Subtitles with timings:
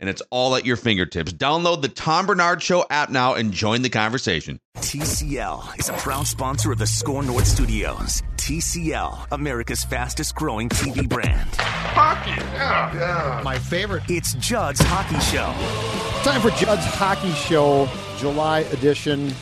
[0.00, 1.32] and it's all at your fingertips.
[1.32, 4.58] Download the Tom Barnard Show app now and join the conversation.
[4.76, 8.22] TCL is a proud sponsor of the SKOR North Studios.
[8.36, 11.48] TCL, America's fastest growing TV brand.
[11.56, 13.40] Hockey, yeah, yeah.
[13.42, 14.02] My favorite.
[14.08, 15.52] It's Judd's Hockey Show.
[16.28, 17.88] Time for Judd's Hockey Show,
[18.18, 19.32] July edition.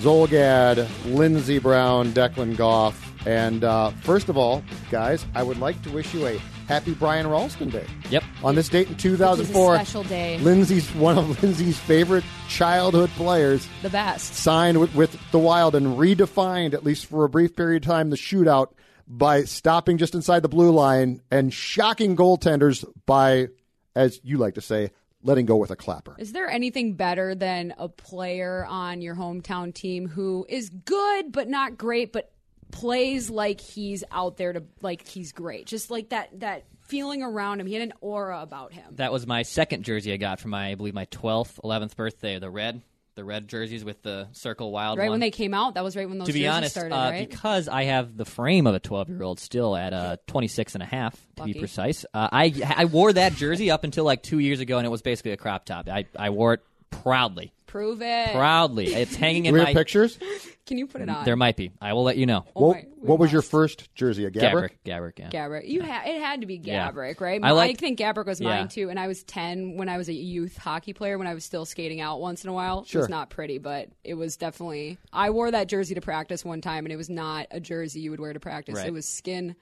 [0.00, 3.02] Zulgad, Lindsey Brown, Declan Goff.
[3.26, 7.26] And uh, first of all, guys, I would like to wish you a happy Brian
[7.26, 7.86] Rolston Day.
[8.10, 8.24] Yep.
[8.44, 10.38] On this date in 2004, Which a special day.
[10.38, 14.34] Lindsey's one of Lindsey's favorite childhood players The best.
[14.34, 18.10] signed with, with the Wild and redefined, at least for a brief period of time,
[18.10, 18.68] the shootout
[19.08, 23.48] by stopping just inside the blue line and shocking goaltenders by,
[23.94, 24.90] as you like to say,
[25.22, 26.14] letting go with a clapper.
[26.18, 31.48] Is there anything better than a player on your hometown team who is good but
[31.48, 32.32] not great, but
[32.70, 35.66] plays like he's out there to like he's great?
[35.66, 37.66] Just like that that feeling around him.
[37.66, 38.84] He had an aura about him.
[38.96, 42.38] That was my second jersey I got for my, I believe, my 12th, 11th birthday.
[42.38, 42.80] The red,
[43.14, 45.12] the red jerseys with the circle wild right one.
[45.12, 47.28] when they came out, that was right when those to be honest, started, uh, right?
[47.28, 50.82] because I have the frame of a 12 year old still at uh, 26 and
[50.82, 51.52] a half, to Lucky.
[51.54, 52.04] be precise.
[52.14, 55.02] Uh, I I wore that jersey up until like two years ago, and it was
[55.02, 55.88] basically a crop top.
[55.88, 57.52] I, I wore it proudly.
[57.66, 58.32] Prove it.
[58.32, 58.94] Proudly.
[58.94, 59.74] It's hanging Do in we my.
[59.74, 60.18] pictures?
[60.66, 61.24] Can you put it mm, on?
[61.24, 61.72] There might be.
[61.80, 62.44] I will let you know.
[62.54, 63.50] Oh what my- we what was your must.
[63.50, 64.24] first jersey?
[64.24, 64.70] A Gaborik.
[64.84, 65.14] Gaborik?
[65.14, 65.30] Gaborik, yeah.
[65.30, 65.68] Gaborik.
[65.68, 66.90] You ha- it had to be Yeah.
[66.90, 67.40] Gaborik, right?
[67.42, 68.66] I like- think Gaborik was mine Yeah.
[68.66, 68.90] too.
[68.90, 71.18] And I was ten when I was a youth hockey player.
[71.18, 73.02] When I was still skating out once in a while, it Sure.
[73.02, 74.98] was not pretty, but it was definitely.
[75.12, 78.10] I wore that jersey to practice one time, and it was not a jersey you
[78.12, 78.76] would wear to practice.
[78.76, 78.86] Right.
[78.88, 79.56] It was skin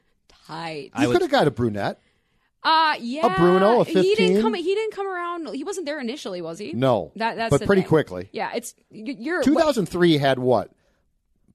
[0.47, 0.91] tight.
[0.95, 2.01] I You would- could have got a Brunette.
[2.65, 3.27] Uh yeah.
[3.27, 4.03] A Bruno, a 15.
[4.03, 4.55] He didn't come.
[4.55, 5.55] He didn't come around.
[5.55, 6.73] He wasn't there initially, was he?
[6.73, 7.13] No.
[7.17, 7.89] That, that's But pretty thing.
[7.91, 8.29] quickly.
[8.33, 10.71] Yeah, it's y- you're 2003 had what?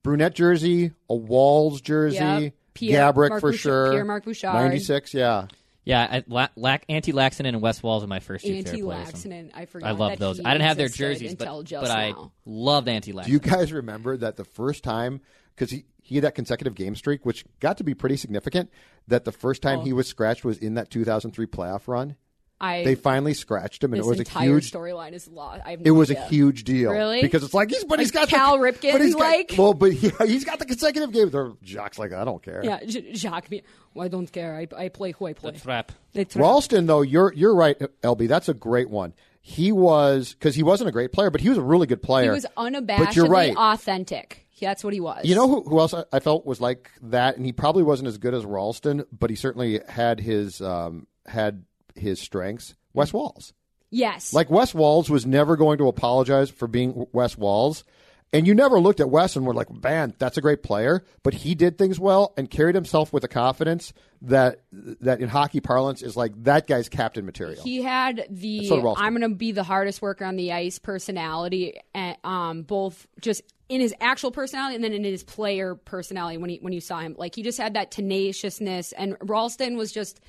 [0.04, 2.54] Brunette jersey, a Walz jersey, Yep.
[2.74, 3.92] Pierre- Gaborik Marc for Bouchard- sure.
[3.92, 4.54] Pierre-Marc Bouchard.
[4.54, 5.48] 96, yeah.
[5.84, 8.84] Yeah, I, La- Lac- Antti Laaksonen and Wes Walz are my first two Antti favorite
[8.84, 9.08] players.
[9.10, 9.50] Laaksonen.
[9.56, 9.88] I forgot.
[9.88, 10.38] I love those.
[10.38, 12.32] he I didn't have their jerseys, but, but I now.
[12.46, 13.26] loved Antti Laaksonen.
[13.26, 15.22] Do you guys remember that the first time,
[15.56, 18.70] because he, he had that consecutive game streak, which got to be pretty significant,
[19.08, 19.70] that the first Oh.
[19.70, 19.96] time he oh.
[19.98, 22.16] was scratched was in that 2003 playoff run?
[22.62, 25.62] I They finally scratched him, and it was a huge storyline is lost.
[25.66, 26.26] I have It was idea.
[26.26, 27.22] a huge deal, Really?
[27.22, 29.54] because it's like he's but he's Like got Cal the, Ripken, but he's got, like?
[29.58, 31.32] well, but he, he's got the consecutive games.
[31.32, 32.60] They're Jacques like I don't care.
[32.62, 33.50] Yeah, J- Jacques.
[33.50, 34.58] me- Well, I don't care.
[34.58, 35.54] I, I play who I play.
[35.54, 35.94] Trap.
[36.12, 36.42] They trap.
[36.44, 38.28] Rolston, though, you're you're right, LB.
[38.28, 39.14] That's a great one.
[39.42, 42.36] He was because he wasn't a great player, but he was a really good player.
[42.36, 42.66] he player.
[42.66, 43.56] was But unabashedly you're right.
[43.56, 44.46] authentic.
[44.68, 45.26] That's what he was.
[45.26, 48.08] You know who, who else I, I felt was like that, and he probably wasn't
[48.08, 51.64] as good as Rolston, but he certainly had his um, had
[51.96, 52.76] his strengths.
[52.94, 53.54] Wes Walz,
[53.92, 54.34] Yes.
[54.34, 57.84] like Wes Walz, was never going to apologize for being Wes Walz,
[58.32, 61.34] and you never looked at Wes and were like, "Man, that's a great player," but
[61.34, 66.02] he did things well and carried himself with a confidence that that in hockey parlance
[66.02, 67.64] is like that guy's captain material.
[67.64, 72.18] He had the I'm going to be the hardest worker on the ice personality, and,
[72.24, 76.58] um, both just in his actual personality and then in his player personality when he
[76.58, 77.16] when you saw him.
[77.18, 80.20] Like he just had that tenaciousness, and Rolston was just,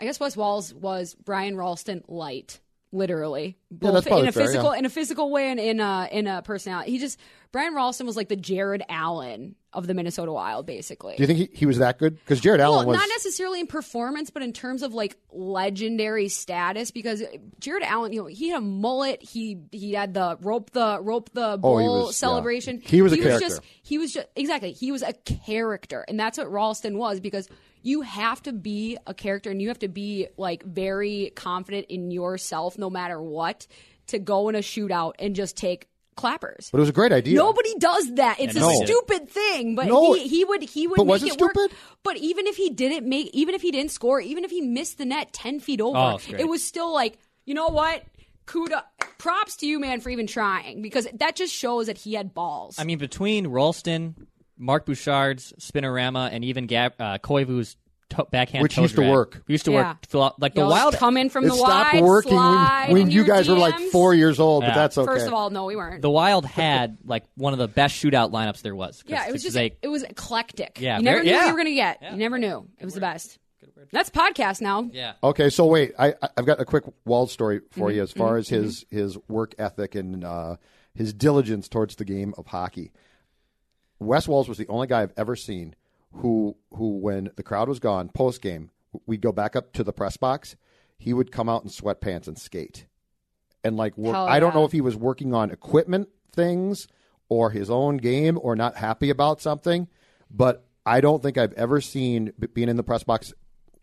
[0.00, 2.60] I guess Wes Walz was Brian Rolston light.
[2.94, 4.78] Literally, both that's in a fair, physical, yeah.
[4.80, 6.90] in a physical way, and in a in a personality.
[6.90, 7.18] He just
[7.50, 11.16] Brian Rolston was like the Jared Allen of the Minnesota Wild, basically.
[11.16, 12.16] Do you think he, he was that good?
[12.16, 16.90] Because Jared Allen was not necessarily in performance, but in terms of like legendary status.
[16.90, 17.22] Because
[17.60, 19.22] Jared Allen, you know, he had a mullet.
[19.22, 22.80] He he had the rope the rope the Oh, he bull was- celebration.
[22.82, 22.88] yeah.
[22.88, 23.40] He was a character.
[23.40, 27.48] just he was just exactly he was a character, and that's what Rolston was because.
[27.82, 32.10] You have to be a character and you have to be like very confident in
[32.10, 33.66] yourself no matter what
[34.08, 36.68] to go in a shootout and just take clappers.
[36.70, 37.34] but it was a great idea.
[37.34, 38.38] Nobody does that.
[38.38, 38.68] It's no.
[38.70, 40.12] a stupid thing, but No.
[40.12, 41.52] he, he would he would But make was it it work.
[41.54, 41.76] stupid?
[42.02, 44.98] But even if he didn't make, even if he didn't score, even if he missed
[44.98, 48.04] the net ten feet over, Oh, it was still like, you know what?
[48.46, 48.82] Kuda,
[49.18, 52.76] props to you, man, for even trying because that just shows that he had balls.
[52.78, 54.26] I mean, between Rolston,
[54.62, 57.76] Marc Bouchard's spinorama, and even Gab, uh, Koivu's
[58.10, 59.42] to- backhand Which toe used to drag, work.
[59.48, 59.88] Used to Yeah.
[59.92, 60.06] work.
[60.06, 60.94] fill Like the Y'all wild.
[60.94, 63.48] come in from it the stopped wide, working slide when, when in you your guys
[63.48, 63.90] were like DMs.
[63.90, 65.06] four years old, but that's okay.
[65.06, 66.02] First of all, no, we weren't.
[66.02, 69.02] The Wild had like one of the best shootout lineups there was.
[69.02, 70.78] 'Cause- yeah, it was because just they, it was eclectic.
[70.80, 71.46] Yeah, you never very- knew what yeah.
[71.46, 72.02] you were gonna get.
[72.12, 72.68] You never knew.
[72.78, 73.38] It was the best.
[73.92, 74.88] That's podcast now.
[74.92, 75.14] yeah.
[75.24, 77.96] Okay, so wait, I, I- I've got a quick Walz story for Mm-hmm.
[77.96, 80.56] you as far as his his work ethic and uh,
[80.94, 82.92] his diligence towards the game of hockey.
[84.06, 85.74] Wes Walz was the only guy I've ever seen
[86.14, 88.70] who who when the crowd was gone post game,
[89.06, 90.56] we'd go back up to the press box.
[90.98, 92.86] He would come out in sweatpants and skate,
[93.64, 94.14] and like work.
[94.14, 96.86] Hell I don't know if he was working on equipment things
[97.28, 99.88] or his own game or not happy about something,
[100.30, 103.32] but I don't think I've ever seen being in the press box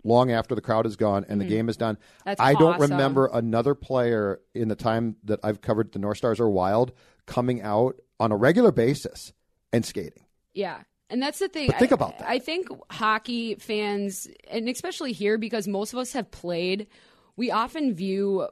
[0.04, 1.95] long after the crowd is gone and the game is done.
[1.95, 2.21] Mm-hmm.
[2.25, 2.92] That's I don't awesome.
[2.92, 6.94] remember another player in the time that I've covered the North Stars are wild
[7.25, 9.33] coming out on a regular basis
[9.74, 10.24] and skating.
[10.54, 10.81] Yeah.
[11.10, 11.68] And that's the thing.
[11.68, 12.30] But think I- about that.
[12.30, 16.88] I think hockey fans, and especially here, because most of us have played,
[17.36, 18.48] we often view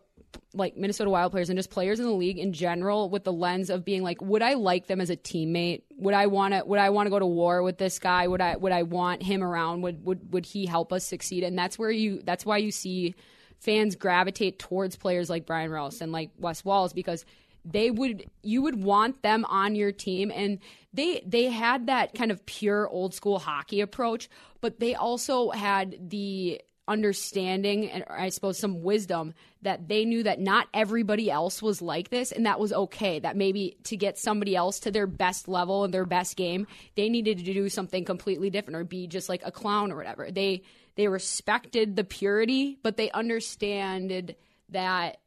[0.54, 3.69] like Minnesota Wild players and just players in the league in general with the lens
[3.69, 5.84] of being like, would I like them as a teammate?
[5.98, 6.64] Would I want to?
[6.66, 8.28] Would I want to go to war with this guy?
[8.28, 8.56] Would I?
[8.56, 9.81] Would I want him around?
[9.81, 11.44] Would would would he help us succeed?
[11.44, 12.22] And that's where you.
[12.24, 13.16] That's why you see
[13.60, 17.25] fans gravitate towards players like Brian Rouse and like Wes Walz because
[17.72, 20.31] they would you would want them on your team.
[20.34, 20.60] And
[20.94, 24.30] they they had that kind of pure old school hockey approach
[24.62, 30.40] but they also had the understanding and I suppose some wisdom that they knew that
[30.40, 34.56] not everybody else was like this and that was okay that maybe to get somebody
[34.56, 36.66] else to their best level and their best game
[36.96, 40.31] they needed to do something completely different or be just like a clown or whatever.
[40.31, 40.64] They
[40.96, 44.38] they respected the purity but they understood
[44.69, 45.18] that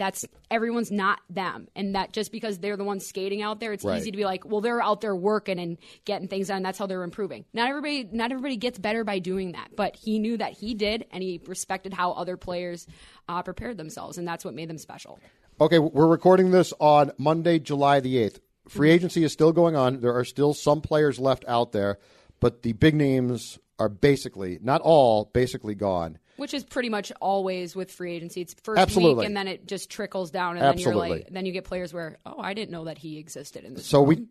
[0.00, 3.84] that's everyone's not them and that just because they're the ones skating out there it's
[3.84, 3.98] Right.
[3.98, 5.76] easy to be like well they're out there working and
[6.06, 9.52] getting things done that's how they're improving not everybody not everybody gets better by doing
[9.52, 12.86] that but he knew that he did and he respected how other players
[13.28, 15.18] uh, prepared themselves and that's what made them special
[15.60, 18.38] Okay, we're recording this on Monday, July the 8th.
[18.66, 20.00] Free agency is still going on.
[20.00, 21.98] There are still some players left out there,
[22.40, 26.18] but the big names are basically, not all, basically gone.
[26.40, 29.14] Which is pretty much always with free agency it's first Absolutely.
[29.20, 31.92] week and then it just trickles down and then you're like then you get players
[31.92, 34.26] where oh i didn't know that he existed in this So we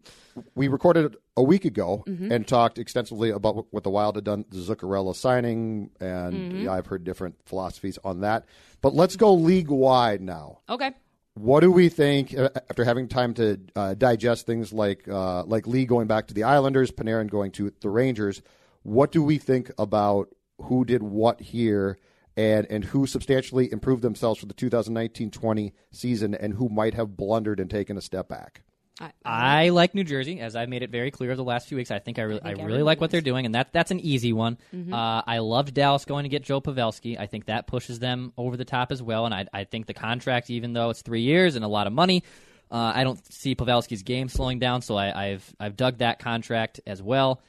[0.56, 2.31] we recorded a week ago Mm-hmm.
[2.31, 6.61] and talked extensively about what- what the Wild had done, the Zuccarello signing, and Mm-hmm.
[6.65, 8.45] yeah, I've heard different philosophies on that.
[8.81, 10.59] But let's go league wide now.
[10.69, 10.91] okay
[11.35, 15.67] What do we think uh, after having time to uh, digest things like uh, like
[15.67, 18.41] Lee going back to the Islanders, Panarin going to the Rangers?
[18.83, 20.29] What do we think about
[20.63, 21.97] who did what here
[22.38, 27.59] and and who substantially improved themselves for the 2019-20 season and who might have blundered
[27.59, 28.63] and taken a step back?
[29.00, 31.77] I, I like New Jersey, as I've made it very clear over the last few
[31.77, 31.89] weeks.
[31.89, 34.00] I think I really, I, think really like what they're doing, and that that's an
[34.00, 34.57] easy one.
[34.91, 37.17] Uh, I loved Dallas going to get Joe Pavelski.
[37.17, 39.94] I think that pushes them over the top as well, and I, I think the
[39.94, 42.23] contract, even though it's three years and a lot of money,
[42.71, 44.81] uh, I don't see Pavelski's game slowing down.
[44.81, 47.41] So I, I've I've dug that contract as well.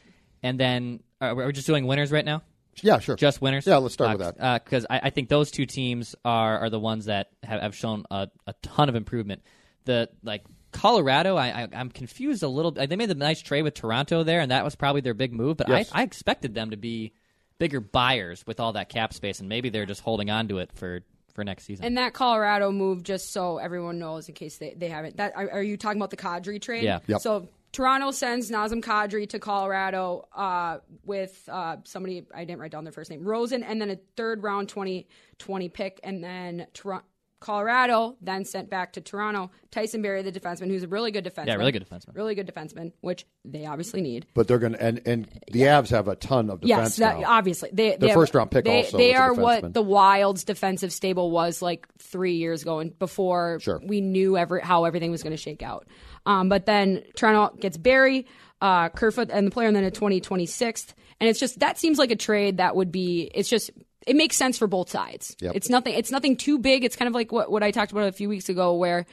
[0.42, 2.42] And then are we just doing winners right now?
[2.82, 3.16] Yeah, sure.
[3.16, 3.66] Just winners.
[3.66, 4.44] Yeah, let's start with uh, that.
[4.44, 7.76] Uh, because I, I think those two teams are are the ones that have, have
[7.76, 9.42] shown a, a ton of improvement.
[9.84, 12.70] The like Colorado, I, I I'm confused a little.
[12.70, 15.56] They made the nice trade with Toronto there, and that was probably their big move.
[15.56, 15.90] But Yes.
[15.92, 17.12] I, I expected them to be
[17.58, 20.70] bigger buyers with all that cap space, and maybe they're just holding on to it
[20.74, 21.00] for
[21.34, 21.84] for next season.
[21.84, 25.48] And that Colorado move, just so everyone knows, in case they, they haven't, that are,
[25.50, 26.82] are you talking about the Kadri trade?
[26.82, 26.98] Yeah.
[27.06, 27.20] Yep.
[27.20, 32.84] So Toronto sends Nazem Kadri to Colorado uh, with uh, somebody I didn't write down
[32.84, 37.04] their first name, Rosen, and then a third round 2020 pick, and then Toronto.
[37.40, 41.46] Colorado then sent back to Toronto Tyson Barrie, the defenseman, who's a really good defenseman.
[41.46, 42.14] Yeah, really good defenseman.
[42.14, 44.26] Really good defenseman, which they obviously need.
[44.34, 47.20] But they're going to and and the Avs have a ton of defense Yes, that,
[47.20, 47.30] now.
[47.30, 47.70] obviously.
[47.72, 49.80] They, Their they have- first round pick they, also They was a are what the
[49.80, 53.80] Wild's defensive stable was like three years ago, and before Sure.
[53.82, 55.86] we knew every, how everything was going to shake out.
[56.30, 58.26] Um, but then Toronto gets Barrie,
[58.60, 60.94] uh, Kerfoot, and the player, and then a 2026th.
[61.18, 63.30] And it's just that seems like a trade that would be.
[63.34, 63.70] It's just
[64.06, 65.36] it makes sense for both sides.
[65.40, 65.56] Yep.
[65.56, 65.94] It's nothing.
[65.94, 66.84] It's nothing too big.
[66.84, 69.06] It's kind of like what what I talked about a few weeks ago, where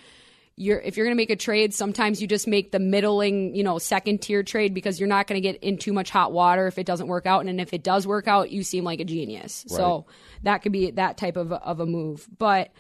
[0.55, 3.63] you're if you're going to make a trade, sometimes you just make the middling, you
[3.63, 6.67] know, second tier trade because you're not going to get in too much hot water
[6.67, 9.05] if it doesn't work out, and if it does work out, you seem like a
[9.05, 9.65] genius.
[9.67, 10.05] So
[10.43, 12.27] that could be that type of of a move.
[12.38, 12.71] But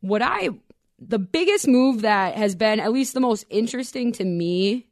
[0.00, 0.48] what I
[0.98, 4.86] the biggest move that has been at least the most interesting to me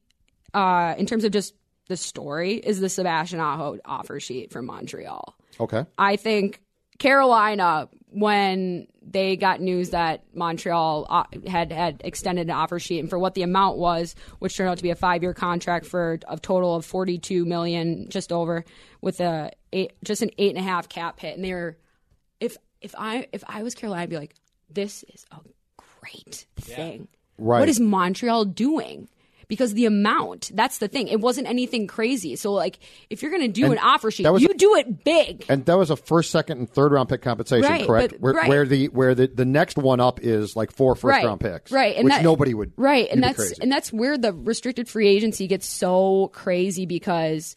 [0.52, 1.54] uh, in terms of just
[1.88, 5.34] the story is the Sebastian Aho offer sheet from Montreal.
[5.60, 5.84] Okay.
[5.98, 6.62] I think
[6.98, 13.10] Carolina, when they got news that Montreal uh, had had extended an offer sheet, and
[13.10, 16.18] for what the amount was, which turned out to be a five year contract for
[16.28, 18.64] a total of forty two million, just over,
[19.00, 21.76] with a eight, just an eight and a half cap hit, and they were,
[22.40, 24.34] if if I if I was Carolina, I'd be like,
[24.70, 25.38] this is a
[26.04, 27.08] great thing.
[27.38, 27.60] Right.
[27.60, 29.08] What is Montreal doing?
[29.48, 30.50] because the amount.
[30.54, 31.08] That's the thing.
[31.08, 32.36] It wasn't anything crazy.
[32.36, 32.78] So like,
[33.10, 35.44] if you're going to do And an offer sheet, that was- you do it big.
[35.48, 38.12] And that was a first, second, and third round pick compensation, Right, correct?
[38.12, 38.48] but- where, right.
[38.48, 41.70] where the where the, the next one up is like four first right, round picks,
[41.70, 41.96] right?
[41.96, 43.08] And which that, nobody would, right?
[43.10, 43.56] And that's crazy.
[43.60, 47.54] and that's where the restricted free agency gets so crazy because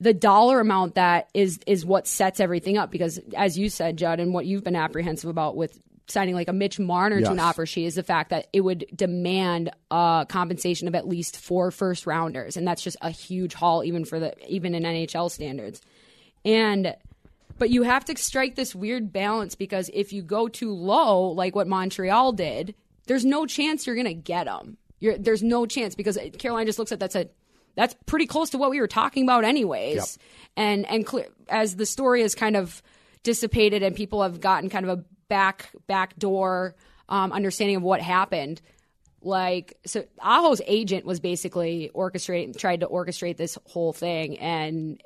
[0.00, 2.90] the dollar amount that is is what sets everything up.
[2.90, 6.52] Because as you said, Judd, and what you've been apprehensive about with signing like a
[6.52, 7.44] Mitch Marner to an Yes.
[7.44, 11.70] offer sheet is the fact that it would demand a compensation of at least four
[11.70, 15.80] first rounders, and that's just a huge haul even for the even in NHL standards.
[16.44, 16.96] And
[17.58, 21.56] but you have to strike this weird balance because if you go too low, like
[21.56, 22.74] what Montreal did,
[23.06, 24.76] there's no chance you're going to get them.
[25.00, 27.30] You're, there's no chance because Carolina just looks at that said
[27.74, 29.94] that's pretty close to what we were talking about anyways.
[29.96, 30.06] Yep.
[30.56, 32.82] And and clear, as the story has kind of
[33.24, 36.74] dissipated and people have gotten kind of a back back door
[37.08, 38.60] um, understanding of what happened.
[39.20, 45.02] Like so, Aho's agent was basically orchestrating, tried to orchestrate this whole thing, and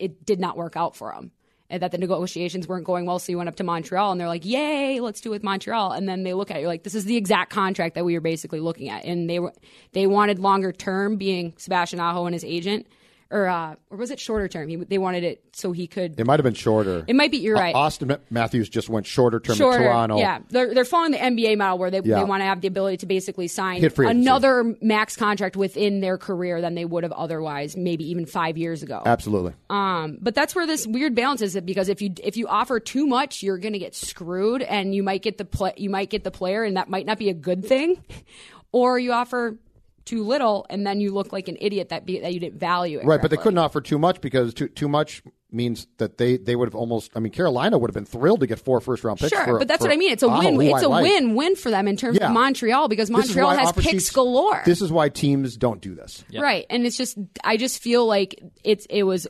[0.00, 1.30] it did not work out for him.
[1.70, 4.28] And that the negotiations weren't going well, so he went up to Montreal, and they're
[4.28, 6.94] like, "Yay, let's do it with Montreal." And then they look at you're like, "This
[6.94, 9.52] is the exact contract that we were basically looking at." And they were
[9.92, 12.88] they wanted longer term, being Sebastian Aho and his agent,
[13.32, 14.68] or uh, or was it shorter term?
[14.68, 16.20] He, they wanted it so he could.
[16.20, 17.04] it might have been shorter.
[17.08, 17.38] It might be.
[17.38, 17.74] You're right.
[17.74, 20.18] Auston Matthews just went shorter term Shorter, in Toronto.
[20.18, 20.40] yeah.
[20.50, 22.18] They're, they're following the NBA model where they, Yeah.
[22.18, 24.06] they want to have the ability to basically sign agency.
[24.06, 28.82] another max contract within their career than they would have otherwise, maybe even five years
[28.82, 29.02] ago.
[29.06, 29.54] Absolutely.
[29.70, 33.06] Um, but that's where this weird balance is because if you if you offer too
[33.06, 36.22] much, you're going to get screwed, and you might get the play, you might get
[36.24, 38.02] the player, and that might not be a good thing,
[38.72, 39.56] or you offer
[40.04, 42.98] too little, and then you look like an idiot that be, that you didn't value
[42.98, 43.04] it.
[43.06, 45.22] Right, but they couldn't offer too much because too too much
[45.54, 47.12] means that they, they would have almost.
[47.14, 49.30] I mean, Carolina would have been thrilled to get four first round picks.
[49.32, 50.10] Sure, for- but that's for what I mean.
[50.12, 50.60] It's a Aho, win.
[50.62, 51.02] It's I a like.
[51.04, 52.26] win win for them in terms Yeah.
[52.28, 54.62] of Montreal because Montreal has picks sheets- galore.
[54.64, 56.24] This is why teams don't do this.
[56.36, 56.66] Right.
[56.70, 59.28] And it's just I just feel like it's it was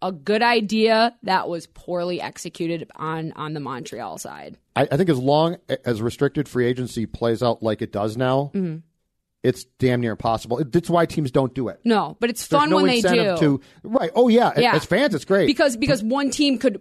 [0.00, 4.56] a good idea that was poorly executed on on the Montreal side.
[4.76, 8.52] I, I think as long as restricted free agency plays out like it does now,
[8.54, 8.76] Mm-hmm.
[9.44, 10.60] It's damn near impossible.
[10.64, 11.80] That's why teams don't do it.
[11.84, 13.36] No, but it's There's fun no when they do.
[13.38, 14.10] to right.
[14.14, 14.74] Oh yeah, Yeah.
[14.74, 16.80] as fans, it's great because because one team could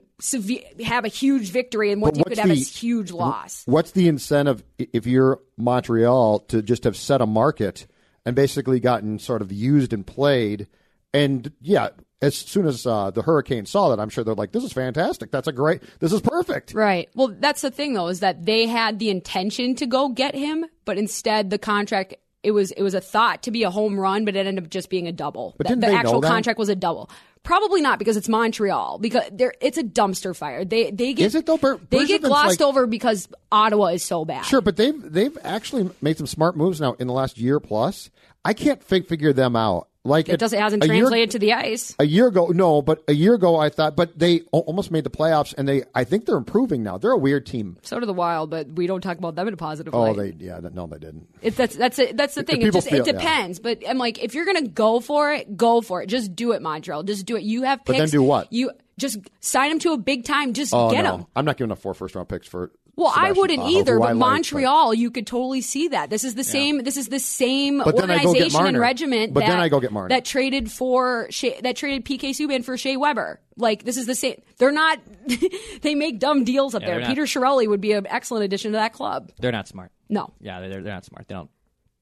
[0.84, 3.62] have a huge victory and one team could have a the- huge loss.
[3.66, 7.86] What's the incentive if you're Montreal to just have set a market
[8.26, 10.68] and basically gotten sort of used and played?
[11.14, 11.90] And yeah,
[12.22, 15.30] as soon as uh, the Hurricanes saw that, I'm sure they're like, "This is fantastic.
[15.32, 15.82] That's a great.
[16.00, 17.08] This is perfect." Right.
[17.16, 20.66] Well, that's the thing though is that they had the intention to go get him,
[20.86, 24.26] but instead the contract it was it was a thought to be a home run,
[24.26, 25.56] but it ended up just being a double.
[25.58, 26.28] But the didn't the they know actual that?
[26.30, 27.10] contract was a double.
[27.44, 30.66] Probably not because it's Montreal because there it's a dumpster fire.
[30.66, 31.58] They they get Is it though?
[31.58, 34.44] Ber- they get Bergevin's glossed like- over because Ottawa is so bad.
[34.46, 38.10] Sure, but they've they've actually made some smart moves now in the last year plus.
[38.46, 39.87] I can't fi- figure them out.
[40.08, 41.96] Like It doesn't it hasn't a year- translated to the ice.
[42.00, 45.10] A year ago, no, but a year ago I thought, but they almost made the
[45.10, 46.98] playoffs, and they I think they're improving now.
[46.98, 47.78] They're a weird team.
[47.84, 50.38] So do the Wild, but we don't talk about them in a positive Oh, light.
[50.40, 51.28] they yeah, no, they didn't.
[51.42, 52.16] It's that's that's it.
[52.18, 52.62] That's the thing.
[52.62, 53.14] It just feel- it yeah.
[53.14, 53.60] depends.
[53.60, 56.08] But I'm like, if you're gonna go for it, go for it.
[56.08, 57.04] Just do it, Montreal.
[57.04, 57.44] Just do it.
[57.44, 58.12] You have But picks.
[58.12, 58.52] then do what?
[58.52, 60.54] You just sign them to a big time.
[60.54, 61.26] Just Oh get no, them.
[61.36, 62.72] I'm not giving up four first round picks for.
[62.98, 66.10] Well, I wouldn't Aho, either, but I like, Montreal, you could totally see that.
[66.10, 66.80] This is the same.
[66.80, 69.34] This is the same But then I go get organization and regiment.
[69.36, 70.10] But that, then I go get Marner.
[70.10, 73.40] That traded for Shea, that traded PK Subban for Shea Weber.
[73.56, 74.42] Like this is the same.
[74.58, 75.00] They're not.
[75.82, 77.08] they make dumb deals up Yeah, there.
[77.08, 79.32] Peter Chiarelli would be an excellent addition to that club.
[79.40, 79.92] They're not smart.
[80.10, 81.28] No, Yeah, they're they're not smart.
[81.28, 81.52] They don't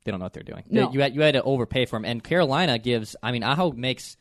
[0.05, 0.63] they don't know what they're doing.
[0.69, 0.87] No.
[0.87, 3.17] They- you had you had to overpay for them, and Carolina gives.
[3.21, 4.15] I mean, Aho makes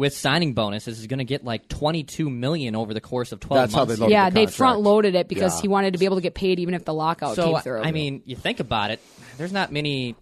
[0.00, 3.40] with signing bonuses is going to get like twenty two million over the course of
[3.40, 3.96] twelve That's how months.
[3.96, 5.62] they load yeah, the they front loaded it because Yeah.
[5.62, 7.82] he wanted to be able to get paid even if the lockout so came through.
[7.82, 9.00] I mean, you think about it.
[9.36, 10.16] There's not many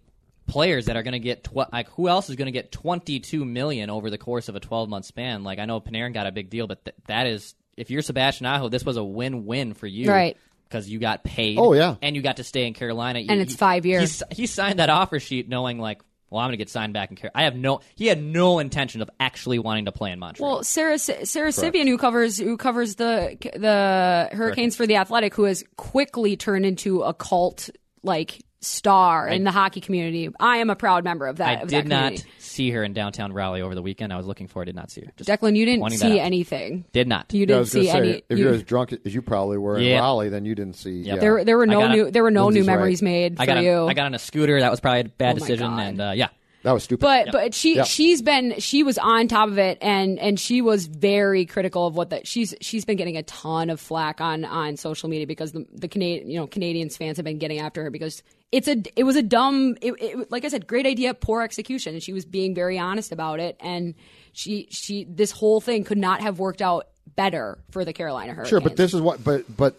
[0.49, 3.45] players that are going to get tw- like who else is going to get 22
[3.45, 5.45] million over the course of a 12 month span.
[5.45, 8.47] Like I know Panarin got a big deal, but th- that is if you're Sebastian
[8.47, 10.37] Aho, this was a win win for you, Right.
[10.69, 11.57] Because you got paid.
[11.59, 11.95] Oh, yeah.
[12.03, 14.23] and you got to stay in Carolina, And it's five years.
[14.33, 16.03] He, he signed that offer sheet knowing like.
[16.31, 17.41] Well, I'm going to get signed back in Carolina.
[17.41, 17.81] I have no.
[17.95, 20.51] He had no intention of actually wanting to play in Montreal.
[20.51, 25.45] Well, Sarah Sarah Civian, who covers who covers the the Hurricanes for the Athletic, who
[25.45, 27.71] has quickly turned into a cult
[28.03, 30.29] like star in the hockey community.
[30.41, 31.59] I am a proud member of that.
[31.59, 32.31] I of did that not community.
[32.59, 34.13] See her in downtown Raleigh over the weekend.
[34.13, 34.59] I was looking for.
[34.61, 34.65] her.
[34.65, 35.13] Did not see her.
[35.17, 36.27] Just Declan, you didn't pointing that see out.
[36.27, 36.85] anything.
[36.93, 37.33] Did not.
[37.33, 38.23] You Yeah, I didn't was gonna see say, any.
[38.29, 40.01] if you- you're as drunk as you probably were in Yeah.
[40.01, 40.91] Raleigh, then you didn't see.
[41.03, 41.17] Yeah.
[41.17, 42.77] there, there were I no got a- new there were no Lindsay's new right.
[42.79, 43.73] memories made I for got you.
[43.73, 44.61] on, I got on a scooter.
[44.61, 45.71] That was probably a bad Oh my decision.
[45.71, 45.81] God.
[45.81, 46.29] And uh, yeah,
[46.63, 47.03] That was stupid.
[47.03, 47.87] But but she Yep.
[47.87, 51.95] she's been she was on top of it and and she was very critical of
[51.97, 55.53] what that she's she's been getting a ton of flack on on social media because
[55.53, 58.83] the the Canadian you know Canadians fans have been getting after her because it's a
[58.97, 62.13] it was a dumb it, it, like I said great idea poor execution and she
[62.13, 63.95] was being very honest about it and
[64.33, 68.49] she she this whole thing could not have worked out better for the Carolina Hurricanes.
[68.49, 69.23] Sure, but this is what.
[69.23, 69.75] But but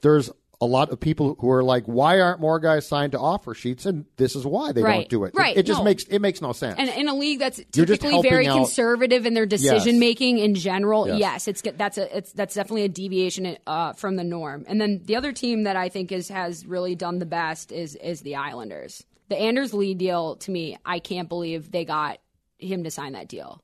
[0.00, 0.30] there's
[0.60, 3.86] a lot of people who are like, why aren't more guys signed to offer sheets?
[3.86, 4.94] And this is why they Right.
[4.94, 5.34] don't do it.
[5.34, 5.84] Right, It, it just no.
[5.84, 6.74] makes it makes no sense.
[6.78, 11.06] And in a league that's typically very out- conservative in their decision making in general,
[11.06, 11.18] Yes.
[11.20, 14.64] yes, it's that's a it's that's definitely a deviation uh, from the norm.
[14.66, 17.94] And then the other team that I think is has really done the best is
[17.94, 19.04] is the Islanders.
[19.28, 22.18] The Anders Lee deal to me, I can't believe they got
[22.58, 23.62] him to sign that deal.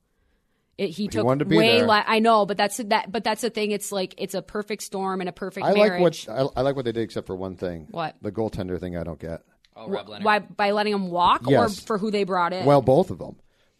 [0.77, 1.87] It, he took wanted to be way there.
[1.87, 2.03] less.
[2.07, 3.11] I know, but that's that.
[3.11, 3.71] But that's the thing.
[3.71, 6.75] It's like it's a perfect storm and a perfect I like what I, I like
[6.75, 7.87] what they did, except for one thing.
[7.91, 8.15] What?
[8.21, 8.97] the goaltender thing?
[8.97, 9.41] I don't get.
[9.75, 10.23] Oh, Rob Lehner.
[10.23, 11.79] Why by letting him walk Yes.
[11.79, 12.65] or for who they brought in?
[12.65, 13.37] Well, both of them.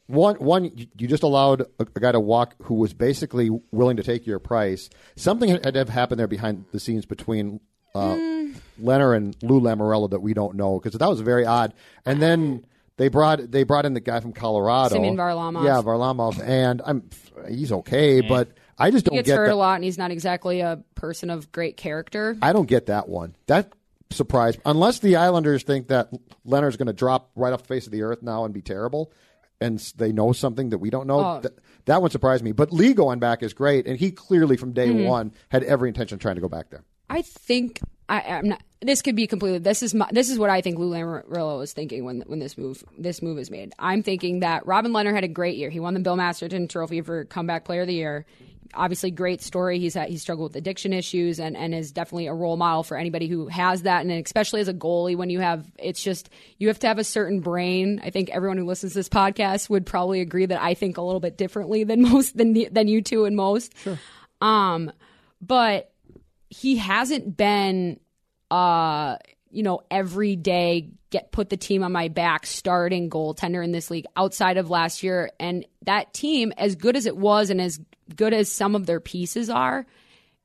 [0.07, 3.97] One, one, you you just allowed a, a guy to walk who was basically willing
[3.97, 4.89] to take your price.
[5.15, 7.59] Something had to have happened there behind the scenes between
[7.93, 8.55] uh, Mm.
[8.81, 11.73] Lehner and Lou Lamoriello that we don't know because that was very odd.
[12.05, 12.65] And then
[12.97, 15.63] they brought they brought in the guy from Colorado, Simeon Varlamov.
[15.65, 17.09] Yeah, Varlamov, and I'm
[17.47, 19.53] he's okay, but I just don't gets get hurt that.
[19.53, 22.37] a lot, and he's not exactly a person of great character.
[22.41, 23.35] I don't get that one.
[23.47, 23.73] That
[24.11, 26.09] surprised unless the Islanders think that
[26.45, 29.11] Lehner's going to drop right off the face of the earth now and be terrible,
[29.59, 31.19] and they know something that we don't know.
[31.19, 31.39] Oh.
[31.41, 31.53] Th-
[31.85, 32.51] that one surprised me.
[32.51, 35.03] But Lee going back is great, and he clearly from day Mm-hmm.
[35.05, 36.83] one had every intention of trying to go back there.
[37.09, 38.61] I think I, I'm not.
[38.85, 39.57] This could be completely.
[39.59, 42.57] This is my, this is what I think Lou Lamoriello was thinking when when this
[42.57, 43.73] move this move is made.
[43.79, 45.69] I'm thinking that Robin Lehner had a great year.
[45.69, 48.25] He won the Bill Masterton Trophy for Comeback Player of the Year.
[48.75, 49.79] Obviously, great story.
[49.79, 52.97] He's had, he struggled with addiction issues and, and is definitely a role model for
[52.97, 54.01] anybody who has that.
[54.01, 57.03] And especially as a goalie, when you have it's just you have to have a
[57.03, 58.01] certain brain.
[58.03, 61.01] I think everyone who listens to this podcast would probably agree that I think a
[61.01, 63.75] little bit differently than most than than you two and most.
[63.79, 63.97] Sure.
[64.41, 64.91] Um,
[65.41, 65.91] but
[66.49, 67.99] he hasn't been
[68.55, 69.17] uh
[69.49, 73.89] you know every day get put the team on my back starting goaltender in this
[73.89, 75.29] league outside of last year.
[75.39, 77.79] And that team as good as it was and as
[78.13, 79.85] good as some of their pieces are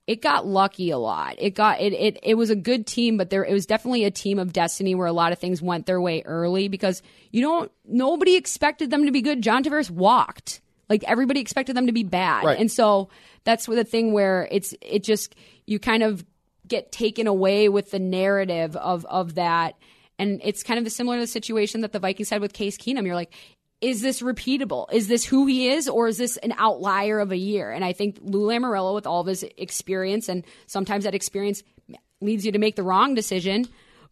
[0.06, 1.36] it got lucky a lot.
[1.38, 4.12] It got it it, it was a good team but there it was definitely a
[4.12, 7.02] team of destiny where a lot of things went their way early because
[7.32, 9.42] you don't nobody expected them to be good.
[9.42, 10.60] John tavares walked.
[10.88, 12.44] Like everybody expected them to be bad.
[12.44, 12.58] Right.
[12.60, 13.08] and so
[13.44, 15.34] that's the thing where it's it just
[15.66, 16.24] you kind of
[16.70, 19.76] get taken away with the narrative of of that.
[20.18, 23.04] And it's kind of similar to the situation that the Vikings had with Case Keenum.
[23.04, 23.34] You're like
[23.82, 24.92] is this repeatable?
[24.92, 27.70] Is this who he is or is this an outlier of a year?
[27.70, 31.62] And I think Lou Lamoriello with all of his experience and sometimes that experience
[32.20, 33.66] leads you to make the wrong decision.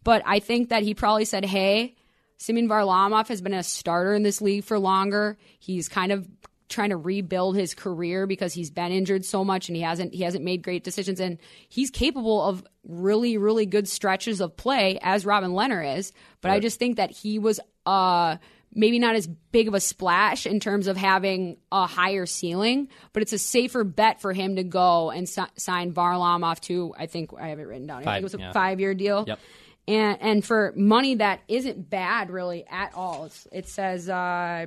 [0.04, 1.96] But I think that he probably said hey
[2.38, 5.36] Simeon Varlamov has been a starter in this league for longer.
[5.58, 6.26] He's kind of
[6.68, 10.22] trying to rebuild his career because he's been injured so much and he hasn't he
[10.22, 15.24] hasn't made great decisions and he's capable of really really good stretches of play as
[15.26, 16.12] Robin Lehner is.
[16.40, 18.36] But I just think that he was uh
[18.74, 23.22] maybe not as big of a splash in terms of having a higher ceiling, but
[23.22, 27.30] it's a safer bet for him to go and si- sign off to I think
[27.38, 28.02] I have it written down.
[28.02, 28.52] I Five, think it was a yeah.
[28.52, 29.38] 5-year deal Yep.
[29.88, 33.24] and and for money that isn't bad really at all.
[33.24, 34.66] It's, it says uh,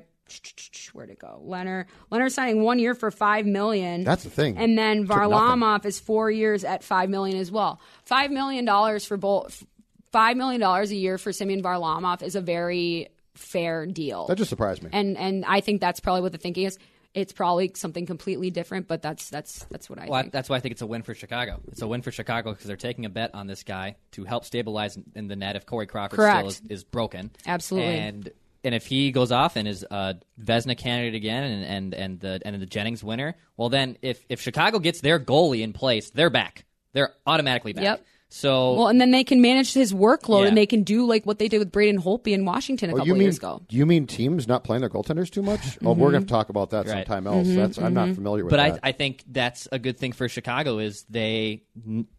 [0.93, 1.41] where'd it go?
[1.45, 4.03] Lehner Lehner signing one year for five million.
[4.03, 4.57] That's the thing.
[4.57, 5.17] And then Took.
[5.17, 7.79] Varlamov is four years at five million as well.
[8.05, 9.63] Five million dollars for both.
[10.11, 14.27] Five million dollars a year for Simeon Varlamov is a very fair deal.
[14.27, 14.89] That just surprised me.
[14.91, 16.77] and and I think that's probably what the thinking is.
[17.13, 20.31] It's probably something completely different, but that's that's that's what I Well, think.
[20.31, 21.59] that's why I think it's a win for Chicago.
[21.67, 24.45] It's a win for Chicago because they're taking a bet on this guy to help
[24.45, 26.37] stabilize in- in the net if Corey Crawford Correct.
[26.37, 27.31] still is, is broken.
[27.45, 27.95] Absolutely.
[27.99, 28.29] And
[28.63, 32.62] and if he goes off and is Vezina candidate again and, and, and the and
[32.62, 36.65] the Jennings winner, well then if if Chicago gets their goalie in place, they're back.
[36.93, 37.84] They're automatically back.
[37.84, 38.06] Yep.
[38.33, 40.47] So well, and then they can manage his workload, Yeah.
[40.47, 42.95] and they can do like what they did with Braden Holtby in Washington a Oh,
[42.97, 43.61] couple you mean years ago.
[43.67, 45.59] Do you mean teams not playing their goaltenders too much?
[45.83, 45.99] Oh, Mm-hmm.
[45.99, 47.05] we're going to talk about that Right.
[47.05, 47.47] sometime else.
[47.49, 48.57] That's I'm not familiar with that.
[48.57, 48.79] but I, that.
[48.83, 51.63] I think that's a good thing for Chicago is they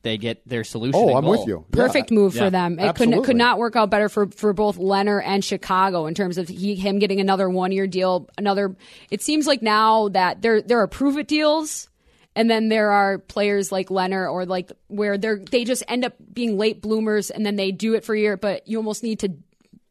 [0.03, 1.01] they get their solution.
[1.03, 1.31] oh, I'm goal.
[1.39, 1.65] with you.
[1.75, 1.87] Yeah.
[1.87, 2.45] Perfect move Yeah.
[2.45, 2.75] for them.
[2.75, 3.25] It could Absolutely.
[3.25, 6.75] could not work out better for for both Lehner and Chicago in terms of he,
[6.75, 8.29] him getting another one year deal.
[8.37, 8.77] Another.
[9.11, 11.89] It seems like now that there there are prove it deals.
[12.35, 16.15] And then there are players like Lehner or like where they're they just end up
[16.33, 19.21] being late bloomers and then they do it for a year, but you almost need
[19.21, 19.35] to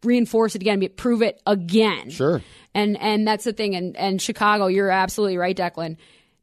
[0.04, 2.10] reinforce it again, prove it again.
[2.10, 2.42] Sure.
[2.74, 3.76] And and that's the thing.
[3.76, 5.98] And and Chicago, you're absolutely right, Declan.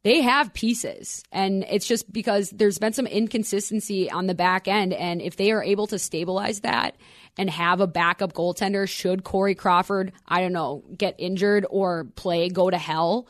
[0.04, 4.92] they have pieces, and it's just because there's been some inconsistency on the back end,
[4.92, 6.96] and if they are able to stabilize that
[7.36, 12.48] and have a backup goaltender, should Corey Crawford, I don't know, get injured or play
[12.48, 13.26] go to hell,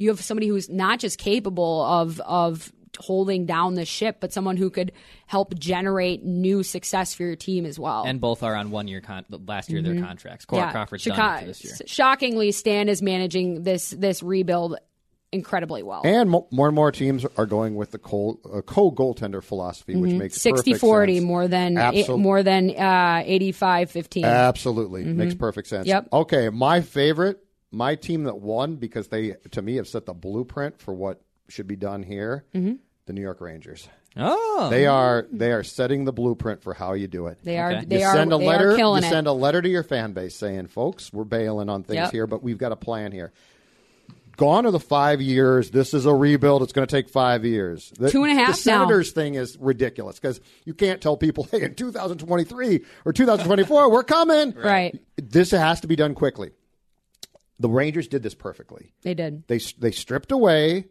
[0.00, 4.56] you have somebody who's not just capable of of holding down the ship, but someone
[4.56, 4.92] who could
[5.26, 8.04] help generate new success for your team as well.
[8.04, 10.44] And both are on one year con- last year their contracts.
[10.44, 11.74] Corey Crawford's Chica- done after this year.
[11.86, 14.76] Shockingly, Stan is managing this this rebuild
[15.32, 16.02] incredibly well.
[16.04, 19.96] And mo- more and more teams are going with the co uh, co goaltender philosophy,
[19.96, 24.24] which makes 60-40 more than Absol- more than uh, 85 15.
[24.24, 25.86] Absolutely, makes perfect sense.
[25.86, 26.08] Yep.
[26.12, 27.38] Okay, my favorite,
[27.70, 31.66] my team that won because they, to me, have set the blueprint for what should
[31.66, 32.44] be done here.
[32.54, 32.74] Mm-hmm.
[33.06, 33.88] The New York Rangers.
[34.16, 37.38] Oh, They are they are setting the blueprint for how you do it.
[37.44, 37.84] they are Okay.
[37.84, 38.72] they you are send a they letter.
[38.72, 39.10] are killing you it.
[39.12, 42.10] send a letter to your fan base saying, "Folks, we're bailing on things Yep.
[42.12, 43.32] here, but we've got a plan here."
[44.36, 45.70] Gone are the five years.
[45.70, 46.62] This is a rebuild.
[46.62, 47.92] It's going to take five years.
[47.98, 48.78] The, Two and a half The now.
[48.78, 54.02] Senators thing is ridiculous because you can't tell people, "Hey, in 2023 or 2024, we're
[54.02, 54.98] coming." Right.
[55.16, 56.50] This has to be done quickly.
[57.60, 58.92] The Rangers did this perfectly.
[59.02, 59.46] They did.
[59.46, 60.86] They they stripped away,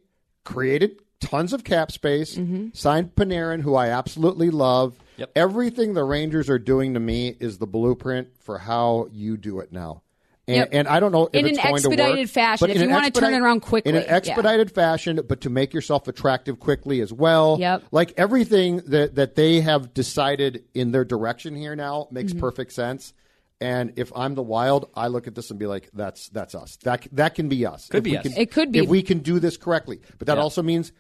[0.46, 2.68] created tons of cap space, Mm-hmm.
[2.74, 4.96] signed Panarin, who I absolutely love.
[5.18, 5.32] Yep.
[5.36, 9.72] Everything the Rangers are doing to me is the blueprint for how you do it
[9.74, 10.04] now.
[10.48, 10.70] And, Yep.
[10.72, 12.68] and I don't know if In it's an going to work, expedited fashion.
[12.68, 14.16] but If you wanna turn it around quickly, in an yeah.
[14.16, 17.58] expedited fashion, but to make yourself attractive quickly as well.
[17.60, 17.84] Yep.
[17.92, 22.40] Like everything that that they have decided in their direction here now makes Mm-hmm.
[22.40, 23.14] perfect sense.
[23.62, 26.78] And if I'm the Wild, I look at this and be like, "That's that's us.
[26.84, 27.88] That that can be us.
[27.88, 28.24] Could If be us.
[28.24, 28.80] can- It could be.
[28.80, 30.00] if we can do this correctly.
[30.18, 30.44] But that Yeah.
[30.44, 30.92] also means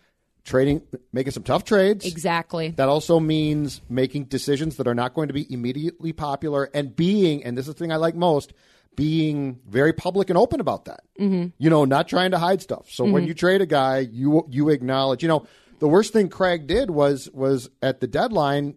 [0.43, 0.81] trading,
[1.13, 2.05] making some tough trades.
[2.05, 2.69] Exactly.
[2.71, 7.43] That also means making decisions that are not going to be immediately popular and being,
[7.43, 8.53] and this is the thing I like most,
[8.95, 11.01] being very public and open about that.
[11.19, 11.49] Mm-hmm.
[11.59, 12.89] You know, not trying to hide stuff.
[12.89, 15.21] So when you trade a guy, you you acknowledge.
[15.23, 15.45] You know,
[15.79, 18.75] the worst thing Craig did was was at the deadline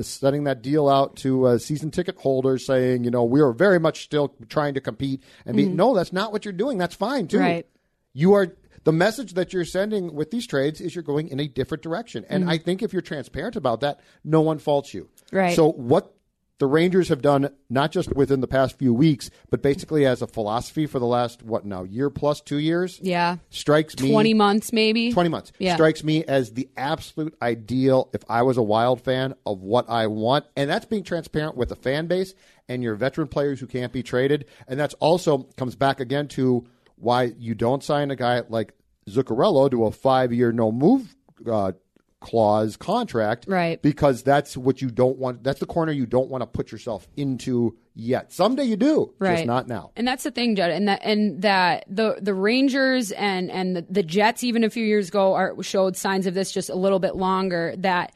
[0.00, 3.80] setting that deal out to uh, season ticket holders, saying, you know, we are very
[3.80, 5.66] much still trying to compete and be.
[5.66, 6.78] No, that's not what you're doing.
[6.78, 7.38] That's fine too.
[7.38, 7.66] Right.
[8.12, 8.54] You are
[8.84, 12.24] the message that you're sending with these trades is you're going in a different direction,
[12.28, 15.08] and I think if you're transparent about that, no one faults you.
[15.32, 15.56] Right.
[15.56, 16.14] So what
[16.58, 20.26] the Rangers have done, not just within the past few weeks, but basically as a
[20.26, 23.36] philosophy for the last what now year plus two years, Yeah.
[23.50, 25.12] strikes me 20 months maybe.
[25.12, 25.52] 20 months.
[25.58, 25.74] Yeah.
[25.74, 30.06] Strikes me as the absolute ideal if I was a wild fan of what I
[30.06, 30.46] want.
[30.56, 32.32] And that's being transparent with the fan base
[32.68, 34.46] and your veteran players who can't be traded.
[34.66, 36.66] And that's also comes back again to
[36.96, 38.72] why you don't sign a guy like
[39.10, 41.14] Zuccarello to a five year no move
[41.50, 41.72] uh,
[42.20, 43.44] clause contract.
[43.48, 43.80] Right.
[43.80, 45.44] Because that's what you don't want.
[45.44, 48.32] That's the corner you don't want to put yourself into yet.
[48.32, 49.14] Someday you do.
[49.18, 49.36] Right.
[49.36, 49.92] Just not now.
[49.96, 53.86] And that's the thing, Judd, and that and that the the Rangers and and the,
[53.88, 56.98] the Jets even a few years ago are, showed signs of this just a little
[56.98, 57.74] bit longer.
[57.78, 58.12] That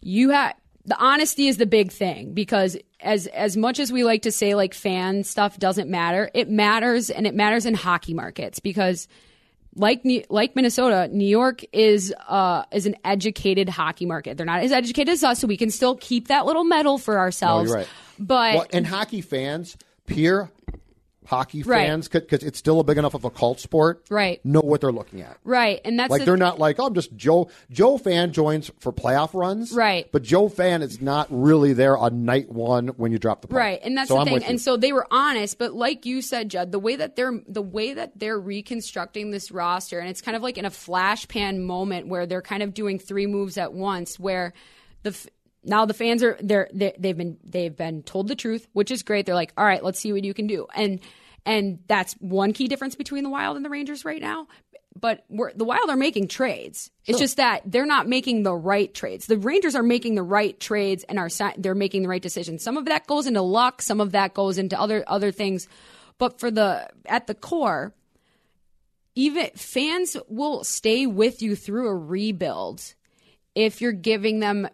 [0.00, 4.22] you have the honesty is the big thing because as as much as we like
[4.22, 8.60] to say like fan stuff doesn't matter, it matters and it matters in hockey markets
[8.60, 9.08] because
[9.74, 14.36] like like Minnesota, New York is uh is an educated hockey market.
[14.36, 17.18] They're not as educated as us, so we can still keep that little medal for
[17.18, 17.68] ourselves.
[17.68, 17.88] you're right.
[18.18, 20.50] But Well, and hockey fans, pure
[21.30, 24.44] hockey fans, because it's still a big enough of a cult sport, Right.
[24.44, 25.38] Know what they're looking at.
[25.44, 27.48] right, and that's Like the they're not like, oh, I'm just Joe.
[27.70, 30.10] Joe fan joins for playoff runs, Right.
[30.10, 33.56] But Joe fan is not really there on night one when you drop the puck.
[33.58, 34.44] Right, and that's so the I'm thing.
[34.44, 37.62] And so they were honest, but like you said, Judd, the way that they're the
[37.62, 41.62] way that they're reconstructing this roster, and it's kind of like in a flash pan
[41.62, 44.52] moment where they're kind of doing three moves at once, where
[45.04, 45.26] the f-
[45.62, 49.02] now the fans are they're, they they've been they've been told the truth, which is
[49.02, 49.26] great.
[49.26, 51.00] They're like, all right, let's see what you can do, and
[51.44, 54.48] and that's one key difference between the Wild and the Rangers right now.
[54.98, 56.90] But we're, the Wild are making trades.
[57.06, 59.26] It's just that they're not making the right trades.
[59.26, 62.62] The Rangers are making the right trades and are they're making the right decisions.
[62.62, 63.82] Some of that goes into luck.
[63.82, 65.68] Some of that goes into other other things.
[66.18, 67.94] But for the at the core,
[69.14, 72.94] even fans will stay with you through a rebuild
[73.54, 74.68] if you're giving them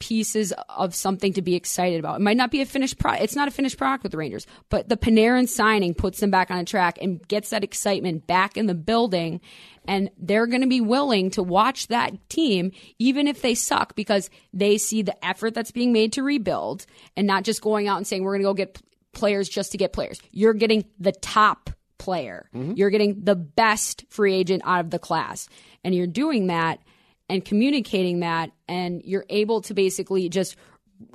[0.00, 2.16] pieces of something to be excited about.
[2.16, 3.22] It might not be a finished product.
[3.22, 6.50] It's not a finished product with the Rangers, but the Panarin signing puts them back
[6.50, 9.40] on a track and gets that excitement back in the building.
[9.86, 14.28] And they're going to be willing to watch that team, even if they suck, because
[14.52, 16.86] they see the effort that's being made to rebuild
[17.16, 18.80] and not just going out and saying, we're going to go get
[19.12, 20.20] players just to get players.
[20.32, 22.48] You're getting the top player.
[22.54, 22.72] Mm-hmm.
[22.76, 25.48] You're getting the best free agent out of the class.
[25.84, 26.80] And you're doing that
[27.30, 30.56] and communicating that and you're able to basically just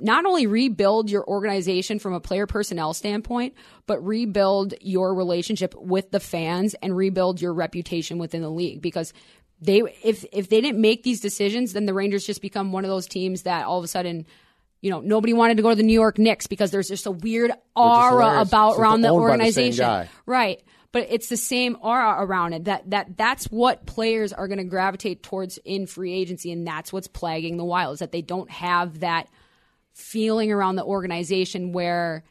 [0.00, 3.54] not only rebuild your organization from a player personnel standpoint,
[3.86, 9.12] but rebuild your relationship with the fans and rebuild your reputation within the league because
[9.60, 12.90] they if if they didn't make these decisions, then the Rangers just become one of
[12.90, 14.26] those teams that all of a sudden.
[14.82, 17.10] You know, nobody wanted to go to the New York Knicks because there's just a
[17.10, 19.84] weird aura about Since around the the organization.
[19.84, 20.10] guy.
[20.26, 20.62] Right.
[20.92, 22.64] But it's the same aura around it.
[22.64, 26.92] That that that's what players are going to gravitate towards in free agency, and that's
[26.92, 29.28] what's plaguing the Wild is that they don't have that
[29.92, 32.22] feeling around the organization where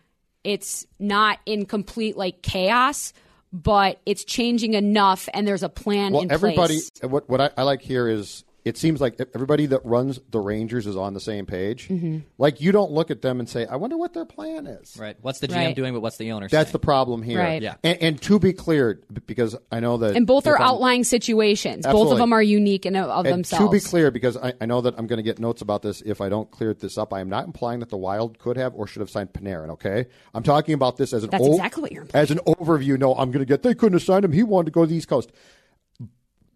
[0.44, 3.12] it's not in complete like chaos,
[3.52, 6.80] but it's changing enough, and there's a plan Well, everybody.
[7.02, 10.88] What what I, I like here is it seems like everybody that runs the Rangers
[10.88, 11.88] is on the same page.
[11.88, 12.20] Mm-hmm.
[12.40, 15.16] Like you don't look at them and say, "I wonder what their plan is." Right.
[15.22, 15.76] What's the GM Right.
[15.76, 16.72] doing, but what's the owner That's saying?
[16.74, 17.38] the problem here.
[17.40, 17.62] Right.
[17.62, 17.76] Yeah.
[17.84, 21.86] And, and to be clear, because I know that, And both are I'm- outlying situations.
[21.86, 22.04] Absolutely.
[22.06, 23.66] Both of them are unique in of And themselves.
[23.66, 26.02] to be clear, because I, I know that I'm going to get notes about this
[26.02, 28.74] if I don't clear this up, I am not implying that the Wild could have
[28.76, 29.70] or should have signed Panarin.
[29.70, 32.24] Okay, I'm talking about this as an That's o- exactly what you're implying.
[32.24, 32.98] as an overview.
[32.98, 33.62] No, I'm going to get.
[33.62, 34.32] They couldn't have signed him.
[34.32, 35.32] He wanted to go to the East Coast.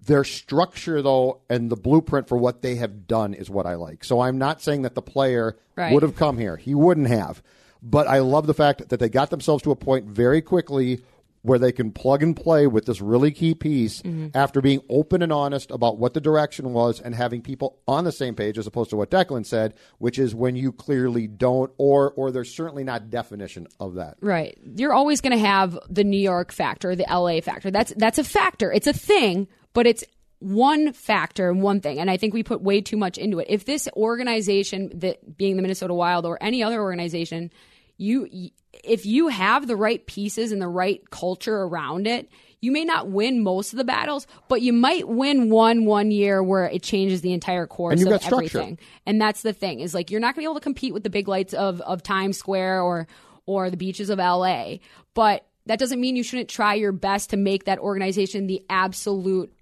[0.05, 4.03] Their structure, though, and the blueprint for what they have done is what I like.
[4.03, 5.93] So I'm not saying that the player Right.
[5.93, 6.57] would have come here.
[6.57, 7.41] He wouldn't have.
[7.81, 11.01] But I love the fact that they got themselves to a point very quickly
[11.41, 14.27] where they can plug and play with this really key piece Mm-hmm.
[14.37, 18.11] after being open and honest about what the direction was and having people on the
[18.11, 22.11] same page as opposed to what Declan said, which is when you clearly don't or
[22.11, 24.17] or there's certainly not definition of that.
[24.19, 24.57] Right.
[24.75, 27.71] You're always going to have the New York factor, the LA factor.
[27.71, 28.69] That's that's a factor.
[28.73, 30.03] It's a thing, but it's
[30.39, 31.99] one factor and one thing.
[31.99, 33.47] And I think we put way too much into it.
[33.49, 37.51] If this organization that being the Minnesota Wild or any other organization,
[37.97, 38.51] you
[38.83, 42.29] if you have the right pieces and the right culture around it,
[42.61, 46.41] you may not win most of the battles, but you might win one one year
[46.41, 48.79] where it changes the entire course of everything.
[49.05, 51.03] And that's the thing is like you're not going to be able to compete with
[51.03, 53.07] the big lights of of Times Square or
[53.45, 54.75] or the beaches of LA,
[55.13, 59.53] but that doesn't mean you shouldn't try your best to make that organization the absolute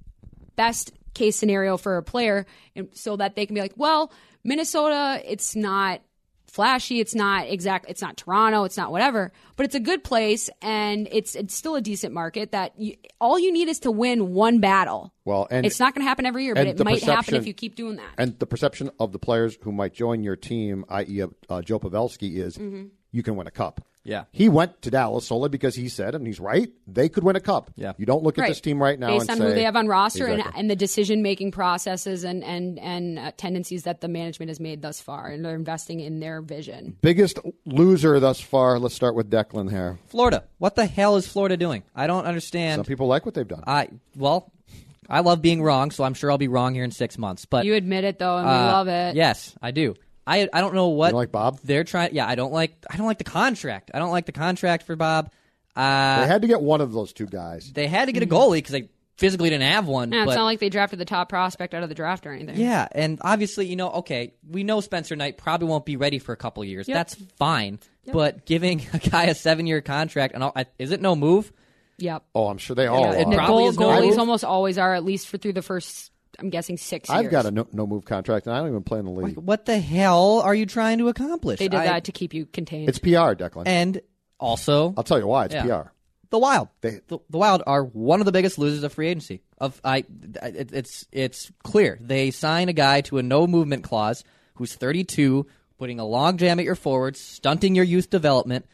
[0.58, 4.12] best case scenario for a player and so that they can be like, well,
[4.44, 6.02] Minnesota, it's not
[6.46, 10.50] flashy, it's not exact it's not Toronto, it's not whatever, but it's a good place
[10.62, 14.34] and it's it's still a decent market that you, all you need is to win
[14.34, 15.14] one battle.
[15.26, 17.54] Well, and it's not going to happen every year, but it might happen if you
[17.54, 18.14] keep doing that.
[18.18, 22.38] And the perception of the players who might join your team, i.e., uh, Joe Pavelski,
[22.38, 22.86] is Mm-hmm.
[23.12, 23.86] you can win a cup.
[24.08, 24.24] Yeah.
[24.32, 27.42] He went to Dallas solely because he said, and he's right, they could win a
[27.42, 27.72] cup.
[27.76, 27.92] Yeah.
[27.98, 29.76] You don't look at this team right now based and on say, who they have
[29.76, 30.60] on roster and, Exactly.
[30.62, 34.82] and the decision making processes and and and uh, tendencies that the management has made
[34.82, 36.96] thus far, and they're investing in their vision.
[37.02, 38.80] Biggest loser thus far.
[38.80, 40.00] Let's start with Declan here.
[40.08, 40.46] Florida.
[40.58, 41.84] What the hell is Florida doing?
[41.94, 42.80] I don't understand.
[42.80, 43.64] Some people like what they've done.
[43.68, 44.54] I well,
[45.10, 47.46] I love being wrong, so I'm sure I'll be wrong here in six months.
[47.46, 49.16] But You admit it though, and we uh, love it.
[49.16, 49.96] Yes, I do.
[50.28, 51.60] I I don't know what You don't like Bob?
[51.64, 52.14] They're trying.
[52.14, 52.76] Yeah, I don't like.
[52.90, 53.90] I don't like the contract.
[53.94, 55.32] I don't like the contract for Bob.
[55.76, 57.72] Uh, they had to get one of those two guys.
[57.72, 60.12] they had to get a goalie because they physically didn't have one.
[60.12, 62.32] Yeah, it's but- not like they drafted the top prospect out of the draft or
[62.34, 62.56] anything.
[62.58, 66.34] Yeah, and obviously, you know, okay, we know Spencer Knight probably won't be ready for
[66.34, 66.88] a couple years.
[66.88, 66.96] Yep.
[66.96, 67.80] That's fine.
[68.12, 71.52] But giving a guy a seven-year contract and all, I- is it no move?
[72.00, 72.24] Yep.
[72.36, 73.16] Oh, I'm sure they all Yeah, are.
[73.16, 74.20] And probably goal, is no goalies move.
[74.20, 77.10] almost always are, at least for through the first, I'm guessing six.
[77.10, 79.38] I've got a no, no move contract, and I don't even play in the league.
[79.38, 81.60] What the hell are you trying to accomplish?
[81.60, 82.90] They did I- that to keep you contained.
[82.90, 83.64] It's PR, Declan.
[83.66, 84.02] and
[84.40, 85.46] also I'll tell you why.
[85.46, 85.64] It's Yeah.
[85.84, 85.92] PR.
[86.30, 86.68] the Wild.
[86.82, 89.42] They- the, the Wild are one of the biggest losers of free agency.
[89.58, 90.06] Of I,
[90.44, 94.24] it, it's it's clear they sign a guy to a no movement clause
[94.56, 95.48] who's 32,
[95.80, 98.66] putting a long jam at your forwards, stunting your youth development.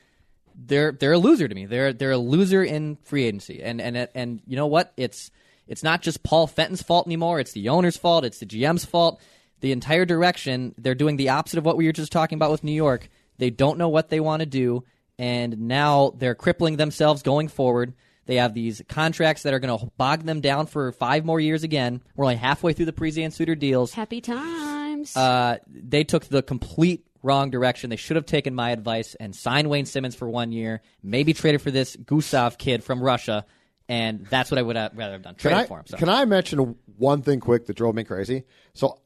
[0.55, 1.65] They're they're a loser to me.
[1.65, 3.63] They're they're a loser in free agency.
[3.63, 4.91] And and and you know what?
[4.97, 5.31] It's
[5.67, 7.39] it's not just Paul Fenton's fault anymore.
[7.39, 8.25] It's the owner's fault.
[8.25, 9.21] It's the GM's fault.
[9.61, 12.63] The entire direction they're doing the opposite of what we were just talking about with
[12.63, 13.09] New York.
[13.37, 14.83] They don't know what they want to do,
[15.17, 17.93] and now they're crippling themselves going forward.
[18.25, 21.63] They have these contracts that are going to bog them down for five more years
[21.63, 22.01] again.
[22.15, 23.93] We're only halfway through the Parise and Suter deals.
[23.93, 25.15] Happy times.
[25.15, 27.89] Uh, they took the complete wrong direction.
[27.89, 31.61] They should have taken my advice and signed Wayne Simmonds for one year, maybe traded
[31.61, 33.45] for this Gustav kid from Russia,
[33.89, 35.35] and that's what I would have rather have done.
[35.35, 35.85] Can I, for him.
[35.87, 35.97] So.
[35.97, 38.43] can I mention one thing quick that drove me crazy?
[38.73, 38.99] So,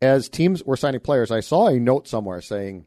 [0.00, 2.86] as teams were signing players, I saw a note somewhere saying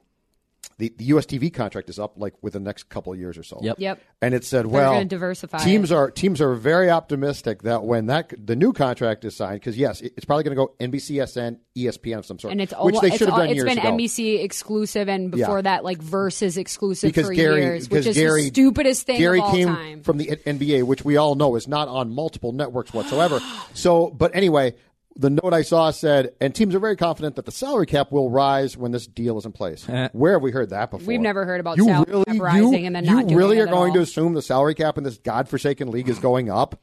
[0.79, 3.43] the, the US TV contract is up like within the next couple of years or
[3.43, 3.59] so.
[3.61, 3.75] Yep.
[3.79, 4.01] Yep.
[4.21, 5.95] And it said, well, gonna diversify teams it.
[5.95, 10.01] are teams are very optimistic that when that the new contract is signed, because yes,
[10.01, 13.01] it- it's probably going to go NBCSN, ESPN of some sort, and it's which al-
[13.01, 13.91] they it's, should have al- done it's years been ago.
[13.91, 15.61] NBC exclusive and before Yeah.
[15.63, 19.17] that like versus exclusive because for Gary, years, because which is Gary, the stupidest thing
[19.19, 20.03] Gary of all came time.
[20.03, 23.39] from the NBA, which we all know is not on multiple networks whatsoever.
[23.73, 24.75] so, but anyway,
[25.19, 28.29] the note I saw said, and teams are very confident that the salary cap will
[28.29, 29.87] rise when this deal is in place.
[29.89, 30.07] Eh.
[30.13, 31.05] Where have we heard that before?
[31.05, 33.37] We've never heard about you salary really, cap rising you, and then you not doing
[33.37, 33.95] really it are at going all.
[33.97, 36.79] to assume the salary cap in this godforsaken league is going up.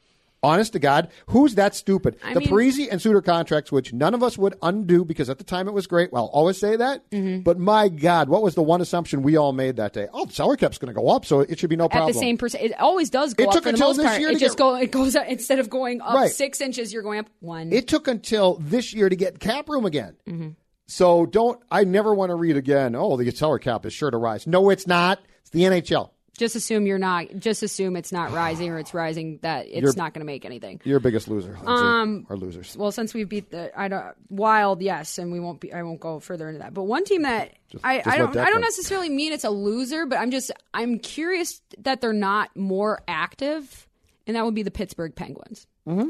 [0.46, 2.16] Honest to God, who's that stupid?
[2.24, 5.38] I the mean- Parise and Suter contracts, which none of us would undo because at
[5.38, 6.12] the time it was great.
[6.12, 7.11] Well, I'll always say that.
[7.11, 7.40] Mm-hmm.
[7.40, 10.06] But my God, what was the one assumption we all made that day?
[10.12, 12.11] Oh, the salary cap's going to go up, so it should be no problem.
[12.11, 13.46] At the same percent, it always does go up.
[13.46, 14.20] It up took for the until most this part.
[14.20, 14.74] year It to just get- go.
[14.76, 16.30] It goes up, instead of going up Right.
[16.30, 17.72] six inches, you're going up one.
[17.72, 20.14] It took until this year to get cap room again.
[20.28, 20.48] Mm-hmm.
[20.87, 21.61] So don't.
[21.70, 22.94] I never want to read again.
[22.94, 24.46] Oh, the salary cap is sure to rise.
[24.46, 25.18] No, it's not.
[25.40, 26.11] It's the NHL.
[26.37, 27.27] Just assume you're not.
[27.38, 29.38] Just assume it's not rising or it's rising.
[29.42, 30.81] That it's You're- not going to make anything.
[30.85, 31.53] You're a biggest loser.
[31.53, 32.77] Lindsay, Um, or losers.
[32.77, 35.72] Well, since we beat the I don't Wild, yes, and we won't be.
[35.72, 36.75] I won't go further into that.
[36.75, 37.53] But one team that
[37.85, 40.51] I, just I let don't I don't necessarily mean it's a loser, but I'm just
[40.75, 43.88] I'm curious that they're not more active,
[44.27, 45.66] and that would be the Pittsburgh Penguins.
[45.88, 46.09] Mm-hmm.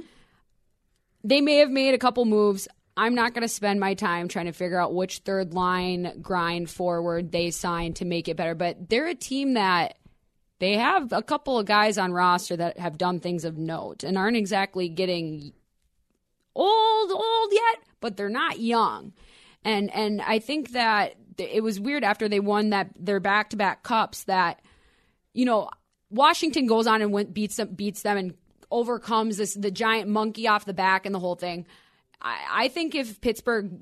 [1.25, 2.69] They may have made a couple moves.
[2.97, 6.71] I'm not going to spend my time trying to figure out which third line grind
[6.71, 9.97] forward they signed to make it better, but they're a team that
[10.59, 14.17] they have a couple of guys on roster that have done things of note and
[14.17, 15.53] aren't exactly getting
[16.55, 19.13] old old yet but they're not young.
[19.65, 24.25] And and i think that it was weird after they won that their back-to-back cups
[24.25, 24.63] that
[25.35, 25.69] you know
[26.09, 28.35] washington goes on and went, beats them beats them and
[28.71, 31.67] overcomes this the giant monkey off the back and the whole thing.
[32.21, 33.73] I, I think if pittsburgh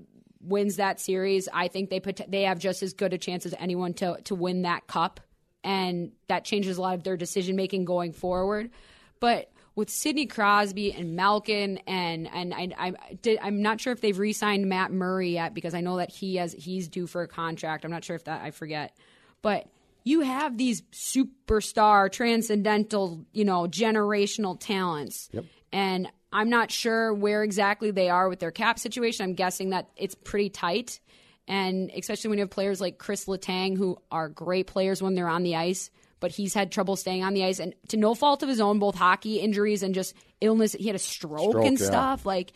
[0.40, 3.54] wins that series i think they put they have just as good a chance as
[3.58, 5.20] anyone to to win that cup
[5.64, 8.70] and that changes a lot of their decision making going forward.
[9.18, 14.00] But with Sidney Crosby and Malkin and and I, I did, I'm not sure if
[14.00, 17.28] they've re-signed Matt Murray yet because I know that he has he's due for a
[17.28, 17.84] contract.
[17.84, 18.96] I'm not sure if that I forget,
[19.42, 19.66] but
[20.04, 25.30] you have these superstar, transcendental, you know, generational talents,
[25.72, 29.24] and I'm not sure where exactly they are with their cap situation.
[29.24, 31.00] I'm guessing that it's pretty tight,
[31.46, 35.28] and especially when you have players like Chris Letang who are great players when they're
[35.28, 35.90] on the ice
[36.24, 38.78] but he's had trouble staying on the ice and to no fault of his own,
[38.78, 40.72] both hockey injuries and just illness.
[40.72, 41.86] He had a stroke, Stroke, and yeah.
[41.86, 42.54] stuff like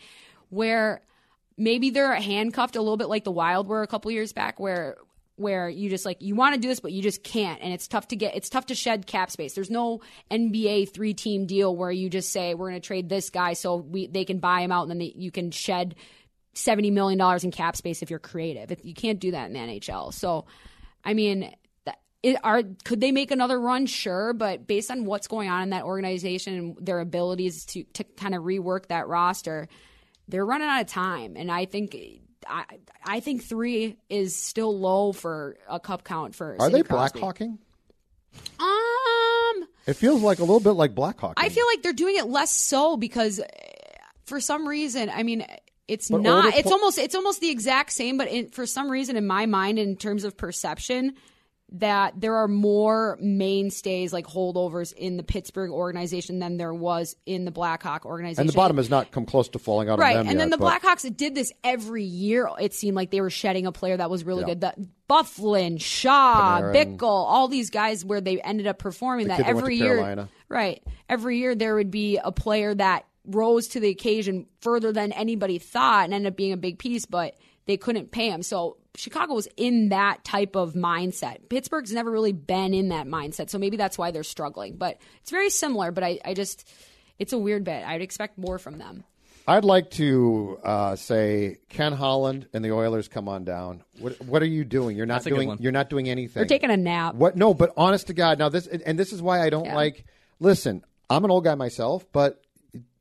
[0.49, 1.03] where
[1.55, 4.97] maybe they're handcuffed a little bit like the Wild were a couple years back, where
[5.35, 7.87] where you just like you want to do this but you just can't and it's
[7.87, 11.73] tough to get it's tough to shed cap space there's no nba three team deal
[11.73, 14.59] where you just say we're going to trade this guy so we they can buy
[14.59, 15.95] him out and then they, you can shed
[16.53, 19.53] 70 million dollars in cap space if you're creative if you can't do that in
[19.53, 20.45] the nhl so
[21.03, 21.53] i mean
[22.21, 23.85] it, are could they make another run?
[23.85, 28.03] Sure, but based on what's going on in that organization and their abilities to to
[28.03, 29.67] kind of rework that roster,
[30.27, 31.35] they're running out of time.
[31.37, 31.95] And I think
[32.45, 32.65] I
[33.03, 36.55] I think three is still low for a cup count for.
[36.59, 37.19] Are Sidney they black Crosby.
[37.21, 37.59] hawking?
[38.59, 41.43] Um, It feels like a little bit like black hawking.
[41.43, 43.45] I feel like they're doing it less so because uh,
[44.25, 45.45] for some reason, I mean,
[45.89, 46.55] it's But not.
[46.55, 49.79] It's almost it's almost the exact same, but in, for some reason, in my mind,
[49.79, 51.15] in terms of perception,
[51.73, 57.45] that there are more mainstays like holdovers in the Pittsburgh organization than there was in
[57.45, 58.41] the Blackhawk organization.
[58.41, 60.81] and the bottom has not come close to falling out Right, and then the but-
[60.81, 62.49] Blackhawks did this every year.
[62.59, 64.61] It seemed like they were shedding a player that was really good.
[64.61, 64.73] The
[65.09, 66.97] Byfuglien, Shaw, Panarin.
[66.97, 69.75] Bickell, all these guys where they ended up performing The that kid that went every
[69.75, 70.27] year.
[70.47, 75.11] Right, every year there would be a player that rose to the occasion further than
[75.11, 78.41] anybody thought and ended up being a big piece, but they couldn't pay him.
[78.41, 81.49] So Chicago was in that type of mindset.
[81.49, 84.77] Pittsburgh's never really been in that mindset, so maybe that's why they're struggling.
[84.77, 85.91] But it's very similar.
[85.91, 86.67] But I, I just,
[87.19, 87.85] it's a weird bit.
[87.85, 89.03] I'd expect more from them.
[89.47, 93.83] I'd like to uh, say Ken Holland and the Oilers come on down.
[93.97, 94.95] What, what are you doing?
[94.95, 95.57] You're not That's a good doing.
[95.59, 96.41] You're not doing anything.
[96.41, 97.15] They're taking a nap.
[97.15, 97.35] What?
[97.35, 99.75] No, but honest to God, now this and this is why I don't Yeah.
[99.75, 100.05] like.
[100.39, 102.43] Listen, I'm an old guy myself, but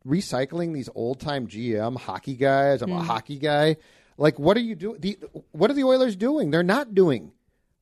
[0.06, 2.82] recycling these old time GM hockey guys.
[2.82, 3.04] I'm a mm.
[3.04, 3.76] hockey guy.
[4.16, 5.00] Like, what are you doing?
[5.00, 5.18] The,
[5.52, 6.50] what are the Oilers doing?
[6.50, 7.32] They're not doing.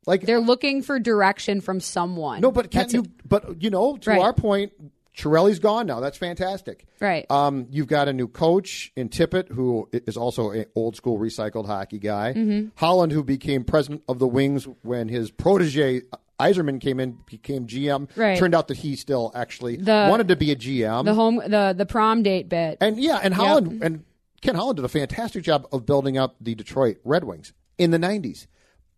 [0.07, 2.41] Like They're looking for direction from someone.
[2.41, 3.01] no, but can't That's you?
[3.01, 3.29] it.
[3.29, 4.21] But you know, to Right.
[4.21, 4.73] our point,
[5.17, 6.01] Chiarelli's gone now.
[6.01, 6.85] That's fantastic.
[7.01, 7.25] Right.
[7.31, 11.67] Um, you've got a new coach in Tippett, who is also an old school recycled
[11.67, 12.35] hockey guy.
[12.35, 12.69] Mm-hmm.
[12.77, 16.03] Holland, who became president of the Wings when his protege
[16.39, 18.11] Yzerman came in, became GM.
[18.15, 18.39] Right.
[18.39, 21.07] Turned out that he still actually The- wanted to be a GM.
[21.07, 22.77] the home the the prom date bit.
[22.83, 24.05] and yeah, and Holland and
[24.43, 27.99] Ken Holland did a fantastic job of building up the Detroit Red Wings in the
[27.99, 28.47] '90s.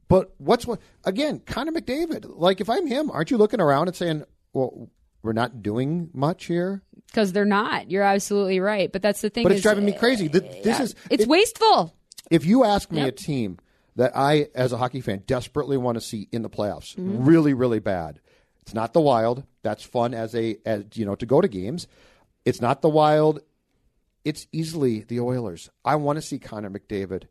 [0.09, 1.40] But what's what again?
[1.46, 2.24] Connor McDavid.
[2.38, 4.88] Like, if I'm him, aren't you looking around and saying, "Well,
[5.28, 6.82] we're not doing much here"?
[7.06, 7.90] because they're not.
[7.90, 8.90] You're absolutely right.
[8.92, 9.42] But that's the thing.
[9.44, 10.28] But it's is, driving me crazy.
[10.28, 11.94] Th- This is It's if, wasteful.
[12.30, 13.08] if you ask me Yep.
[13.08, 13.58] a team
[13.96, 17.24] that I, as a hockey fan, desperately want to see in the playoffs, Mm-hmm.
[17.24, 18.20] really, really bad.
[18.62, 19.44] It's not the Wild.
[19.62, 21.86] That's fun as a as you know to go to games.
[22.44, 23.40] It's not the Wild.
[24.24, 25.70] It's easily the Oilers.
[25.84, 27.24] I want to see Connor McDavid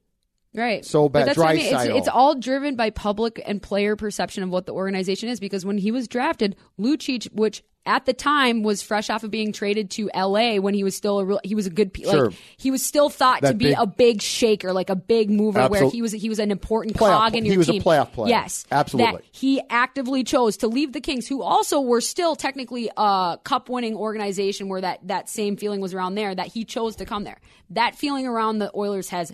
[0.58, 0.84] Right.
[0.84, 1.28] So But bad.
[1.30, 1.74] that's what I mean.
[1.76, 5.40] It's, it's all driven by public and player perception of what the organization is.
[5.40, 9.54] Because when he was drafted, Lucic, which at the time was fresh off of being
[9.54, 12.32] traded to LA when he was still a real, he was a good, pe- Sure.
[12.32, 15.68] like he was still thought to be big- a big shaker, like a big mover,
[15.70, 17.52] where he was he was an important Playoff- cog in your team.
[17.52, 18.30] he was a playoff player.
[18.30, 19.12] Yes, Absolutely.
[19.14, 23.70] That he actively chose to leave the Kings, who also were still technically a cup
[23.70, 26.36] winning organization, where that that same feeling was around there.
[26.36, 27.40] That he chose to come there.
[27.70, 29.34] That feeling around the Oilers has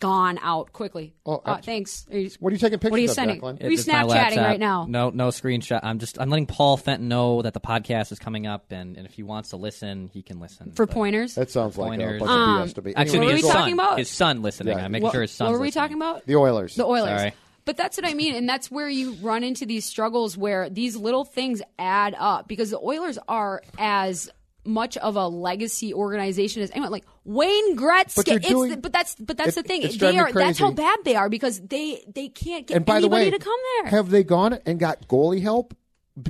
[0.00, 1.14] gone out quickly.
[1.24, 2.06] Oh, uh, thanks.
[2.12, 3.40] Are you, What are you taking pictures What are you of, sending?
[3.40, 3.64] Declan?
[3.64, 4.86] Are you Snapchatting right now?
[4.88, 5.80] No, no screenshot.
[5.82, 9.06] I'm just I'm letting Paul Fenton know that the podcast is coming up, and, and
[9.06, 10.72] if he wants to listen, he can listen.
[10.72, 11.34] For But- pointers.
[11.36, 12.20] That sounds like a Pointers.
[12.20, 12.94] bunch Um, of BS to me.
[12.94, 13.98] Actually, What were his we son, talking about?
[13.98, 14.78] his son listening.
[14.78, 14.84] Yeah.
[14.84, 15.82] I'm making what, sure his son's what were we listening.
[15.82, 16.26] talking about?
[16.26, 16.74] the Oilers.
[16.74, 17.18] The Oilers.
[17.20, 17.34] Sorry.
[17.64, 20.94] But that's what I mean, and that's where you run into these struggles where these
[20.94, 24.30] little things add up because the Oilers are as
[24.66, 26.90] much of a legacy organization as anyone.
[26.90, 29.98] Like Wayne Gretzky, But it's doing- the- but that's but that's it- the thing.
[29.98, 33.08] They are that's how bad they are because they they can't get and by the
[33.08, 33.90] way, to come there.
[33.90, 35.74] have they gone and got goalie help?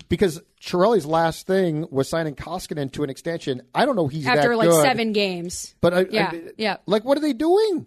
[0.09, 3.63] Because Chiarelli's last thing was signing Koskinen to an extension.
[3.73, 6.77] I don't know he's After like good, seven games, But I, Yeah, I- yeah.
[6.87, 7.87] like what are they doing?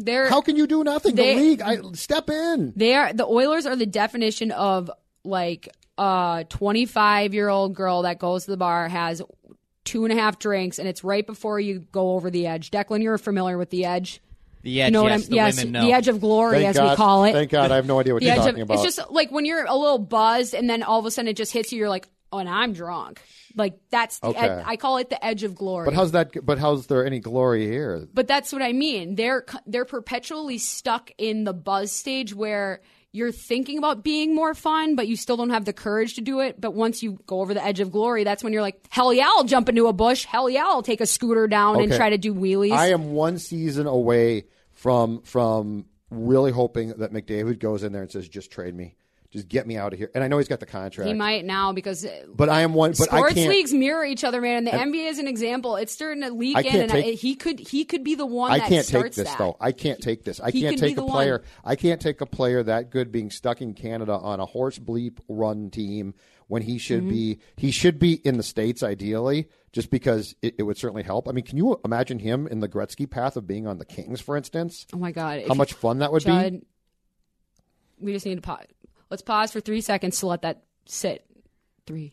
[0.00, 1.14] they're How can you do nothing?
[1.16, 2.72] They- the league, I, step in.
[2.76, 4.90] They are the Oilers are the definition of
[5.24, 9.20] like a 25 year old girl that goes to the bar has
[9.88, 12.70] two and a half drinks and it's right before you go over the edge.
[12.70, 14.20] Declan, you're familiar with the edge.
[14.62, 15.30] The edge, you know yes, what I'm?
[15.30, 15.86] the yes, women know.
[15.86, 17.32] the edge of glory, Thank as God, we call it.
[17.32, 18.84] Thank God, I have no idea what you're talking of about.
[18.84, 21.36] it's just like when you're a little buzzed and then all of a sudden it
[21.36, 21.78] just hits you.
[21.78, 23.22] You're like, oh, and I'm drunk.
[23.56, 24.38] Like that's the Okay.
[24.40, 25.86] ed- I call it the edge of glory.
[25.86, 26.44] but how's that?
[26.44, 28.06] But how's there any glory here?
[28.12, 29.14] But that's what I mean.
[29.14, 32.82] They're they're perpetually stuck in the buzz stage where
[33.12, 36.40] you're thinking about being more fun, but you still don't have the courage to do
[36.40, 36.60] it.
[36.60, 39.28] But once you go over the edge of glory, that's when you're like, hell yeah,
[39.28, 40.24] I'll jump into a bush.
[40.24, 42.72] Hell yeah, I'll take a scooter down and try to do wheelies.
[42.72, 48.10] I am one season away from from really hoping that McDavid goes in there and
[48.10, 48.96] says, "Just trade me,
[49.30, 51.44] just get me out of here." And I know he's got the contract, he might
[51.44, 52.92] now because but I am one.
[52.98, 54.66] But I sports leagues mirror each other, man.
[54.66, 55.76] And the NBA is an example.
[55.76, 58.50] It's starting to leak in, and take- I, he could he could be the one.
[58.50, 59.38] I can't take this that.
[59.38, 59.56] though.
[59.60, 60.40] I can't take this.
[60.40, 61.38] I He can't take a player.
[61.38, 61.46] one.
[61.64, 65.18] I can't take a player that good being stuck in Canada on a horse bleep
[65.28, 66.14] run team
[66.46, 67.08] when he should Mm-hmm.
[67.10, 67.38] be.
[67.56, 71.28] He should be in the states ideally, just because it, it would certainly help.
[71.28, 74.20] I mean, can you imagine him in the Gretzky path of being on the Kings,
[74.22, 74.86] for instance?
[74.94, 75.42] Oh my god!
[75.46, 76.66] How much fun that would Judd, be.
[78.00, 78.64] we just need to pause.
[79.10, 81.24] Let's pause for three seconds to let that sit.
[81.86, 82.12] Three,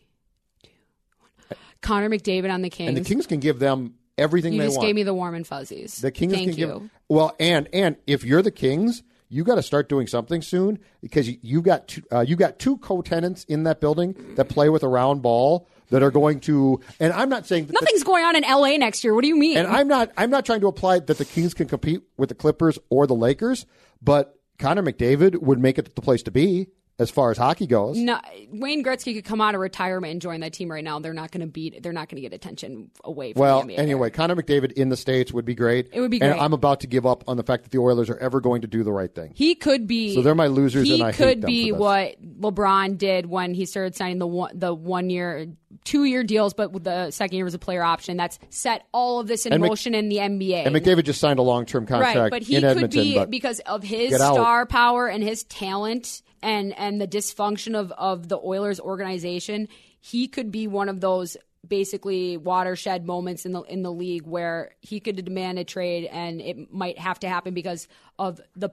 [0.62, 0.70] two,
[1.18, 1.58] one.
[1.82, 2.88] Connor McDavid on the Kings.
[2.88, 4.86] And the Kings can give them everything you they just want.
[4.86, 6.00] gave me the warm and fuzzies.
[6.00, 6.66] The Kings Thank can you.
[6.66, 10.78] give well, and and if you're the Kings, you got to start doing something soon
[11.00, 14.82] because you, got two, uh, you got two co-tenants in that building that play with
[14.82, 16.80] a round ball that are going to.
[17.00, 19.14] And I'm not saying that Nothing's going on in LA next year.
[19.14, 19.58] What do you mean?
[19.58, 22.34] and I'm not I'm not trying to apply that the Kings can compete with the
[22.34, 23.66] Clippers or the Lakers,
[24.00, 26.68] but Connor McDavid would make it the place to be
[26.98, 27.98] as far as hockey goes.
[27.98, 28.18] no,
[28.50, 30.98] Wayne Gretzky could come out of retirement and join that team right now.
[30.98, 31.82] They're not going to beat.
[31.82, 35.32] They're not going to get attention away from Well, anyway, Connor McDavid in the states
[35.32, 35.90] would be great.
[35.92, 36.40] It would be And.
[36.40, 38.66] I'm about to give up on the fact that the Oilers are ever going to
[38.66, 39.32] do the right thing.
[39.34, 40.14] He could be.
[40.14, 43.94] So they're my losers, He and I could be what LeBron did when he started
[43.94, 45.48] signing the one, the one year,
[45.84, 48.16] two year deals, but with the second year was a player option.
[48.16, 50.66] That's set all of this in And Mc- motion in the NBA.
[50.66, 53.82] And McDavid just signed a long term contract right, but he could be because of
[53.82, 59.68] his star power and his talent and and the dysfunction of of the Oilers organization.
[60.00, 64.72] He could be one of those basically watershed moments in the in the league where
[64.80, 68.70] he could demand a trade and it might have to happen because of the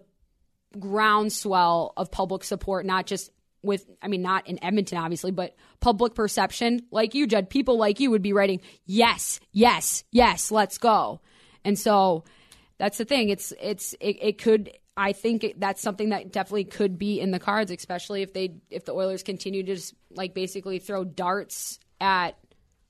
[0.79, 6.13] groundswell of public support, not just with, I mean, not in Edmonton, obviously, but public
[6.13, 6.81] perception.
[6.91, 11.21] Like you, Judd, people like you would be writing, yes, yes, yes, let's go.
[11.63, 12.25] And so
[12.77, 13.29] that's the thing.
[13.29, 17.39] It's, it's, it, it could, I think that's something that definitely could be in the
[17.39, 22.37] cards, especially if they, if the Oilers continue to just like basically throw darts at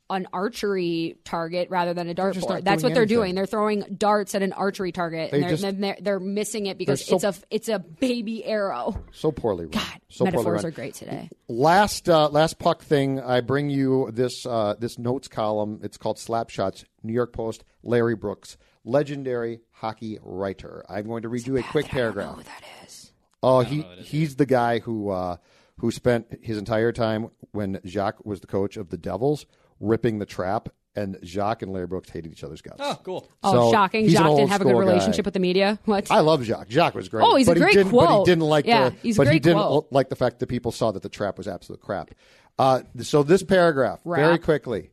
[0.10, 2.64] an archery target rather than a dartboard.
[2.64, 3.36] That's what they're doing.
[3.36, 6.66] They're throwing darts at an archery target, They and they're, just- then they're, they're missing
[6.66, 9.02] it because so- it's a it's a baby arrow.
[9.12, 9.72] so poorly run.
[9.72, 11.30] God, so metaphors are great today.
[11.48, 15.80] Last uh, last puck thing, I bring you this uh, this notes column.
[15.84, 16.84] It's called Slap Shots.
[17.02, 17.64] New York Post.
[17.82, 20.84] Larry Brooks, legendary hockey writer.
[20.90, 22.36] I'm going to read you a quick paragraph.
[22.36, 23.12] Who that is?
[23.42, 25.38] Oh, he he's the guy who uh,
[25.80, 29.46] who spent his entire time when Jacques was the coach of the Devils
[29.80, 32.78] ripping the trap, and Jacques and Larry Brooks hated each other's guts.
[32.80, 33.28] Oh, cool.
[33.44, 34.06] Oh, So, shocking!
[34.06, 34.88] he's an Jacques didn't have a good school guy.
[34.88, 35.78] relationship with the media.
[35.86, 36.10] What?
[36.10, 36.70] I love Jacques.
[36.70, 37.26] Jacques was great.
[37.28, 38.26] Oh, he's a but great he didn't, But he quote.
[38.26, 38.96] didn't like Yeah, the.
[39.02, 39.88] he's a but he great didn't quote.
[39.92, 42.12] like the fact that people saw that the trap was absolute crap.
[42.58, 44.92] Uh, so this paragraph, very quickly.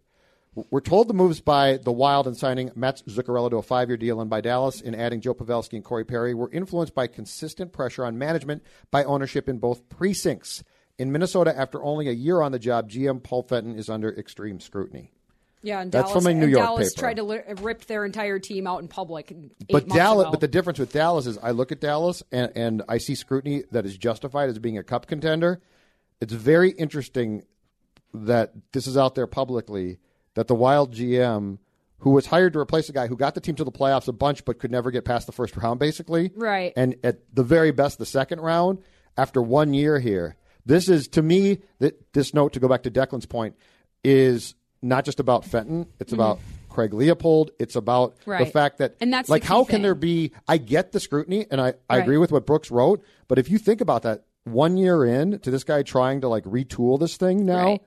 [0.55, 4.21] We're told the moves by the Wild in signing Matt Zuccarello to a five-year deal
[4.21, 8.05] and by Dallas in adding Joe Pavelski and Corey Perry were influenced by consistent pressure
[8.05, 10.65] on management by ownership in both precincts.
[10.99, 14.59] In Minnesota, after only a year on the job, GM Paul Fenton is under extreme
[14.59, 15.13] scrutiny.
[15.63, 17.01] Yeah, and That's Dallas, from a New York Dallas paper.
[17.01, 19.33] tried to li- rip their entire team out in public.
[19.71, 20.31] But Dallas, ago.
[20.33, 23.65] but the difference with Dallas is, I look at Dallas and, and I see scrutiny
[23.71, 25.61] that is justified as being a cup contender.
[26.21, 27.45] It's very interesting
[28.15, 29.99] that this is out there publicly
[30.35, 31.59] that the Wild GM,
[31.99, 34.13] who was hired to replace a guy who got the team to the playoffs a
[34.13, 36.73] bunch but could never get past the first round, basically, Right.
[36.77, 38.79] and at the very best, the second round
[39.17, 40.37] after one year here.
[40.65, 43.57] This is to me that this note to go back to Declan's point
[44.05, 45.87] is not just about Fenton.
[45.99, 47.51] It's about Craig Leopold.
[47.59, 48.51] It's about the Mm-hmm.
[48.51, 50.33] Fact that And that's like how can there be?
[50.49, 52.03] I get the scrutiny, and I, I Right.
[52.03, 53.03] agree with what Brooks wrote.
[53.29, 56.45] But if you think about that, one year in to this guy trying to like
[56.45, 57.83] retool this thing now, Right.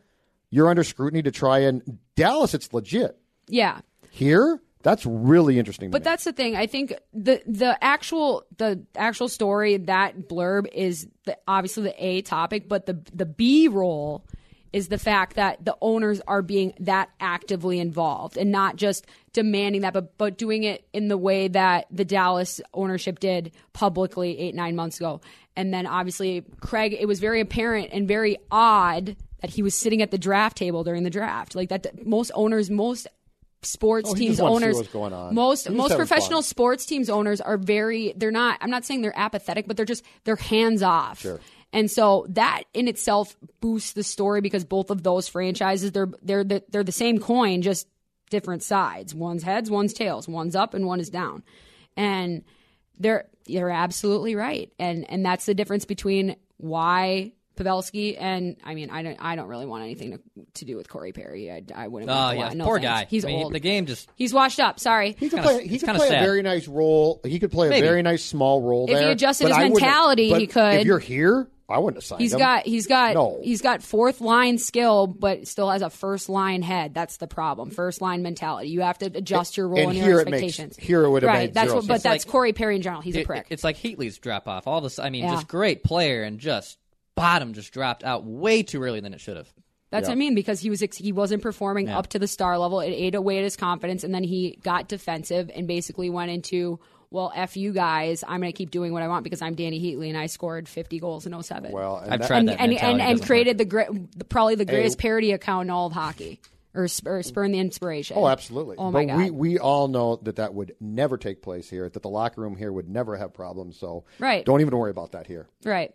[0.54, 2.54] You're under scrutiny to try and Dallas.
[2.54, 3.80] It's legit yeah.
[4.12, 4.62] here.
[4.84, 5.89] That's really interesting.
[5.89, 6.04] But me.
[6.04, 6.56] that's the thing.
[6.56, 12.22] I think the the actual the actual story that blurb is the, obviously the A
[12.22, 14.26] topic, but the the B role
[14.74, 19.82] is the fact that the owners are being that actively involved and not just demanding
[19.82, 24.54] that, but but doing it in the way that the Dallas ownership did publicly eight
[24.54, 25.20] nine months ago.
[25.56, 30.02] And then obviously Craig, it was very apparent and very odd that he was sitting
[30.02, 31.54] at the draft table during the draft.
[31.54, 33.08] Like that, most owners, most
[33.62, 36.48] sports Oh, teams just wants to see owners, most He's most professional fun.
[36.50, 40.04] sports teams owners are very they're not i'm not saying they're apathetic but they're just
[40.26, 41.39] they're hands off Sure.
[41.72, 46.44] and so that in itself boosts the story because both of those franchises they're they're
[46.44, 47.88] the, they're the same coin just
[48.30, 51.41] different sides one's heads one's tails one's up and one is down
[51.96, 52.44] and
[53.00, 58.89] they're you're absolutely right and and that's the difference between why Pavelski and I mean
[58.89, 60.20] I don't I don't really want anything to,
[60.56, 63.01] to do with Corey Perry I, I wouldn't Oh yeah, no poor thanks.
[63.01, 63.08] guy.
[63.10, 65.68] he's I mean, old The game just he's washed up sorry He could kinda- play.
[65.68, 67.22] He could kinda play a very nice role.
[67.24, 69.12] He could play a very nice small role If he there.
[69.12, 70.74] adjusted but his I mentality, but he could.
[70.76, 72.39] If you're here, I wouldn't have signed He's him.
[72.39, 73.39] got he's got No.
[73.41, 76.93] he's got fourth line skill, but still has a first line head.
[76.93, 77.70] That's the problem.
[77.72, 78.70] First line mentality.
[78.70, 80.78] You have to adjust your role and and, here your it makes- expectations.
[80.78, 81.39] here it would have right.
[81.47, 82.04] made that's zero what, but sense.
[82.04, 83.01] that's Like- Corey Perry in general.
[83.01, 83.47] He's a it- prick.
[83.49, 84.68] it's like Heatley's drop off.
[84.68, 85.32] All this, I mean, Yeah.
[85.32, 86.78] just great player and just
[87.16, 89.51] bottom just dropped out way too early than it should have.
[89.91, 91.99] That's what I mean because he was ex- he wasn't performing Yeah.
[91.99, 92.80] up to the star level.
[92.80, 96.80] It ate away at his confidence, and then he got defensive and basically went into.
[97.11, 98.24] Well, f you guys.
[98.28, 100.68] I'm going to keep doing what I want because I'm Dany Heatley and I scored
[100.68, 101.72] 50 goals in 07.
[101.72, 104.26] Well, and I've that- tried and that and, mentality and, and created the great, the,
[104.26, 105.09] probably the greatest Hey.
[105.09, 106.39] parody account in all of hockey,
[106.74, 108.18] or, or spurn the inspiration.
[108.18, 108.78] Oh, absolutely.
[108.80, 109.18] Oh but my god.
[109.18, 111.88] we we all know that that would never take place here.
[111.88, 113.78] That the locker room here would never have problems.
[113.78, 114.43] So Right.
[114.43, 115.45] don't even worry about that here.
[115.64, 115.93] right.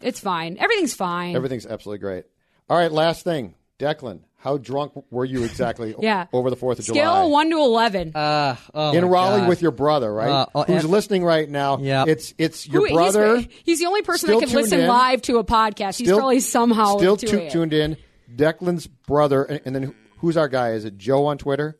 [0.00, 0.56] It's fine.
[0.58, 1.36] Everything's fine.
[1.36, 2.24] Everything's absolutely great.
[2.68, 4.20] All right, last thing, Declan.
[4.36, 5.94] How drunk were you exactly?
[5.94, 6.26] o- Yeah.
[6.32, 7.00] over the Fourth of July.
[7.00, 8.12] Scale one to eleven.
[8.14, 9.48] Uh, oh in Raleigh God.
[9.50, 10.30] with your brother, right?
[10.30, 11.76] Uh, oh, Who's and- listening right now?
[11.78, 12.08] Yep.
[12.08, 13.46] it's it's your Who- he's- brother.
[13.64, 14.88] He's, the only person that can listen in.
[14.88, 15.98] live to a podcast.
[15.98, 17.50] He's probably somehow still doing tu- it.
[17.52, 17.96] tuned in.
[18.34, 20.70] Declan's brother, and, and then who's our guy?
[20.70, 21.76] Is it Joe on Twitter?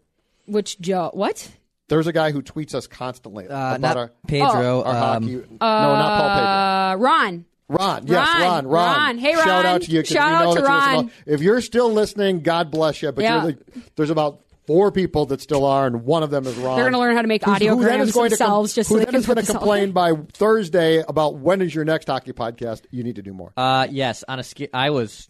[0.46, 1.10] Which Joe?
[1.14, 1.48] What?
[1.88, 4.82] There's a guy who tweets us constantly Uh, about not our, Pedro.
[4.82, 5.34] our um, hockey.
[5.36, 6.46] no, not Paul Pedro.
[6.50, 7.44] Uh, Ron.
[7.70, 8.96] Ron, yes, Ron, Ron, Ron.
[8.96, 9.18] Ron.
[9.18, 9.66] Hey, Shout Ron.
[9.66, 10.02] out to you.
[10.02, 11.10] 'cause Shout we out to you're Ron.
[11.26, 13.12] If you're still listening, God bless you.
[13.12, 13.42] But Yeah.
[13.44, 13.58] you're the,
[13.96, 16.76] there's about four people that still are, and one of them is Ron.
[16.76, 18.88] They're gonna learn how to make audio who then audiograms is going to themselves just
[18.88, 21.74] who they then can is going to this out complain by Thursday about when is
[21.74, 22.82] your next hockey podcast.
[22.90, 23.52] You need to do more.
[23.56, 25.28] Uh, yes, on a ski, I was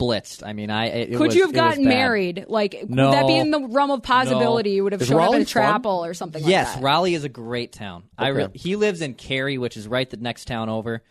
[0.00, 0.42] blitzed.
[0.46, 2.46] I mean, I it, it Could was- you have gotten married?
[2.48, 3.06] Like, No.
[3.10, 4.70] would that be in the realm of possibility?
[4.70, 4.74] No.
[4.76, 5.62] You would have Is shown up Raleigh at a fun?
[5.62, 6.82] chapel or something Yes, like that.
[6.84, 8.04] Raleigh is a great town.
[8.16, 11.02] I re- he lives in Cary, which is right the next town over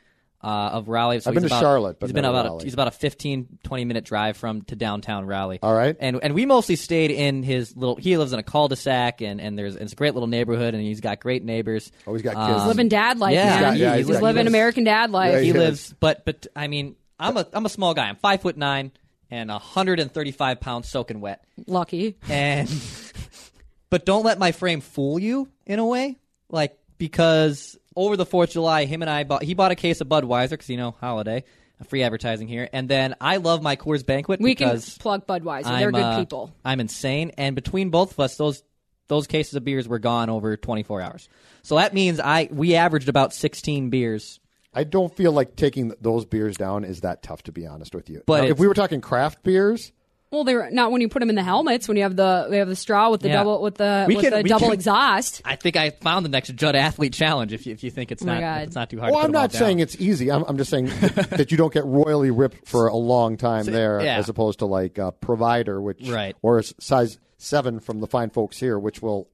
[0.42, 1.20] uh, of Raleigh.
[1.20, 2.62] So I've been he's to about- Charlotte, but he's been about Raleigh.
[2.62, 5.60] a, he's about a 15, 20 minute drive from to downtown Raleigh.
[5.62, 5.96] All right.
[6.00, 7.96] and and we mostly stayed in his little.
[7.98, 11.02] He lives in a cul-de-sac, and and there's it's a great little neighborhood, and he's
[11.02, 11.92] got great neighbors.
[12.08, 12.62] Oh, he's got kids.
[12.62, 13.62] Um, living dad life, yeah, man.
[13.62, 15.34] got- yeah, he's, he's got- living he lives- American dad life.
[15.34, 15.56] Yeah, he Yes.
[15.58, 18.08] lives, but but I mean, I'm a I'm a small guy.
[18.08, 18.92] I'm five foot nine
[19.32, 21.44] and 135 pounds soaking wet.
[21.68, 22.16] Lucky.
[22.30, 22.70] and
[23.90, 26.18] but don't let my frame fool you in a way
[26.50, 30.00] like because over the 4th of july him and i bought he bought a case
[30.00, 31.44] of budweiser because you know holiday
[31.88, 35.66] free advertising here and then i love my coors banquet We can because plug Budweiser.
[35.66, 36.54] I'm, They're good uh, people.
[36.64, 38.64] i'm insane and between both of us those
[39.08, 41.30] those cases of beers were gone over 24 hours
[41.62, 44.40] so that means i we averaged about 16 beers
[44.72, 48.08] I don't feel like taking those beers down is that tough, to be honest with
[48.08, 48.22] you.
[48.28, 49.92] But Now, if it's- we were talking craft beers,
[50.32, 51.88] Well, they're not when you put them in the helmets.
[51.88, 53.38] When you have the they have the straw with the Yeah.
[53.38, 55.42] double with the We with can- the double can- exhaust.
[55.44, 57.52] I think I found the next Judd Athlete Challenge.
[57.52, 58.62] If you, if you think it's Oh my not God.
[58.68, 59.12] it's not too hard.
[59.12, 59.60] Well, to I'm them all not down.
[59.60, 60.32] saying it's easy.
[60.32, 60.86] I'm, I'm just saying
[61.32, 64.18] that you don't get royally ripped for a long time there, yeah.
[64.18, 66.36] as opposed to like uh, provider, which Right.
[66.44, 69.28] or size seven from the fine folks here, which will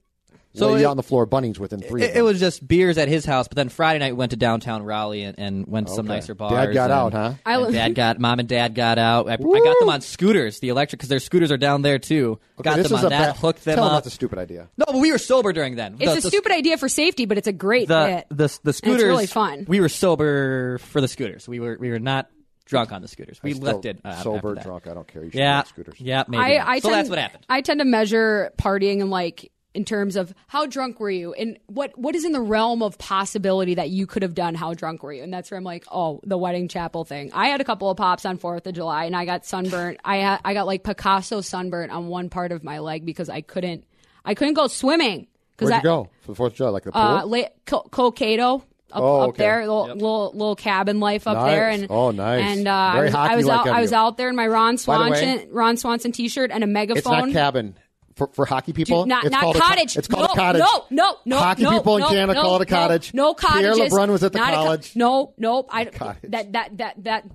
[0.55, 2.03] So lay you it- on the floor bunnies within three.
[2.03, 4.31] of It, it was just beers at his house, but then Friday night we went
[4.31, 6.51] to downtown Raleigh and, and went to some nicer bars.
[6.53, 7.33] Dad got and- out, huh?
[7.45, 9.27] I and li- dad got mom and dad got out.
[9.29, 12.39] I, I got them on scooters, the electric, because their scooters are down there too.
[12.59, 13.93] Okay, got them is on that, bad- hooked them Tell up.
[14.03, 14.69] that's a stupid idea.
[14.77, 15.95] no, but we were sober during then.
[15.99, 18.37] It's The- a the- stupid idea for safety, but it's a great The bit.
[18.37, 19.65] the the scooters really fun.
[19.67, 21.47] We were sober for the scooters.
[21.47, 22.29] We were we were not
[22.65, 23.39] drunk on the scooters.
[23.43, 24.87] We Still left it uh, sober, drunk.
[24.87, 25.23] I don't care.
[25.23, 25.95] You should Yeah, scooters.
[25.99, 26.41] yeah, maybe.
[26.43, 26.67] I, not.
[26.67, 27.45] I so tend, that's what happened.
[27.47, 31.59] I tend to measure partying in like in terms of how drunk were you and
[31.67, 35.03] what what is in the realm of possibility that you could have done how drunk
[35.03, 37.63] were you and that's where i'm like oh the wedding chapel thing i had a
[37.63, 40.65] couple of pops on fourth of july and i got sunburnt i ha- i got
[40.65, 43.83] like picasso sunburnt on one part of my leg because i couldn't
[44.23, 46.69] i couldn't go swimming because I, you go for the Fourth of July?
[46.71, 47.01] Like the pool?
[47.01, 48.63] uh, La- Co- Colcado.
[48.91, 51.51] Up, Oh, up there, little, little little cabin life up Nice.
[51.51, 52.43] there, and Oh, nice.
[52.57, 54.77] And uh, I was, I was hockey-like out, I was out there in my Ron
[54.85, 56.97] By the way- Swanson Ron Swanson T-shirt and a megaphone.
[56.99, 57.75] it's not cabin.
[58.15, 59.97] For, for hockey people, Dude, not it's not called A, cottage.
[59.97, 60.61] it's called no, a cottage.
[60.61, 61.37] No, no, no.
[61.37, 63.13] Hockey no, people in Canada no, call it a no, cottage.
[63.13, 63.77] No, Pierre cottages.
[63.77, 64.95] Pierre LeBrun was at the Not a co- college.
[64.95, 65.67] no, nope.
[65.69, 66.31] I Cottage.
[66.31, 67.25] that that that that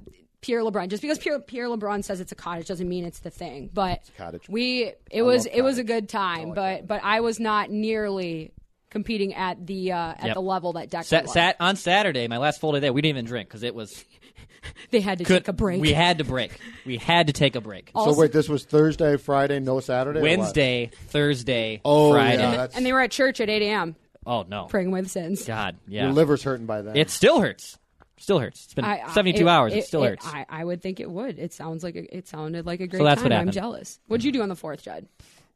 [0.41, 0.89] Pierre LeBrun.
[0.89, 3.69] Just because Pierre Pierre LeBrun says it's a cottage doesn't mean it's the thing.
[3.75, 4.49] But cottage.
[4.49, 8.53] we it was it was a good time, but but I was not nearly
[8.89, 10.35] competing at the uh, at Yep.
[10.35, 11.33] the level that Declan Sat, was.
[11.35, 12.93] sat on Saturday, my last full day there.
[12.95, 14.03] We didn't even drink because it was
[14.91, 15.81] they had to could, take a break.
[15.81, 16.53] We had to break.
[16.85, 17.91] We had to take a break.
[17.95, 20.19] So wait, this was Thursday, Friday, no Saturday.
[20.21, 20.39] or what?
[20.39, 22.43] Wednesday, Thursday, Oh, Friday.
[22.43, 23.97] yeah, that's- and they were at church at 8 a.m.
[24.27, 25.45] Oh no, praying away the sins.
[25.45, 26.05] God, yeah.
[26.05, 26.97] Your liver's hurting by then.
[26.97, 27.79] It still hurts.
[28.19, 28.65] Still hurts.
[28.67, 29.73] It's been I- I- 72 it- hours.
[29.73, 30.27] It, still hurts.
[30.27, 31.39] I, I would think it would.
[31.39, 33.31] It sounds like a, it sounded like a great that's time.
[33.31, 33.99] what I'm jealous.
[34.09, 35.07] What'd you do on the fourth, Judd?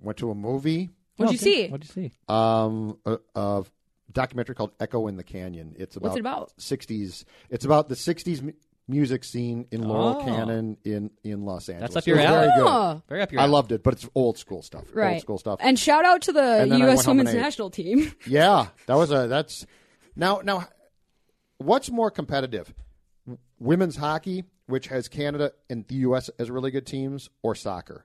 [0.00, 1.68] Went to a movie, What'd you see?
[1.68, 2.12] What'd you see?
[2.28, 3.64] um, a, a
[4.12, 5.76] documentary called Echo in the Canyon.
[5.78, 6.52] It's about What's it about?
[6.58, 7.24] 60s.
[7.50, 8.52] It's about the 60s mu-
[8.86, 10.24] music scene in Laurel Oh.
[10.24, 11.96] Canyon in in Los Angeles.
[11.96, 12.38] up It your was alley.
[12.48, 12.66] Very good.
[12.68, 13.02] Oh.
[13.08, 13.52] Very up your I alley.
[13.52, 14.84] loved it, but it's old school stuff.
[14.92, 15.12] Right.
[15.14, 15.58] Old school stuff.
[15.62, 16.96] And shout out to the And then I U.S.
[16.98, 17.40] went home women's ate.
[17.40, 18.12] national team.
[18.26, 19.66] Yeah, that was a that's
[20.16, 20.68] now now.
[21.58, 22.74] What's more competitive,
[23.26, 26.28] W- women's hockey, which has Canada and the U.S.
[26.38, 28.04] as really good teams, or soccer?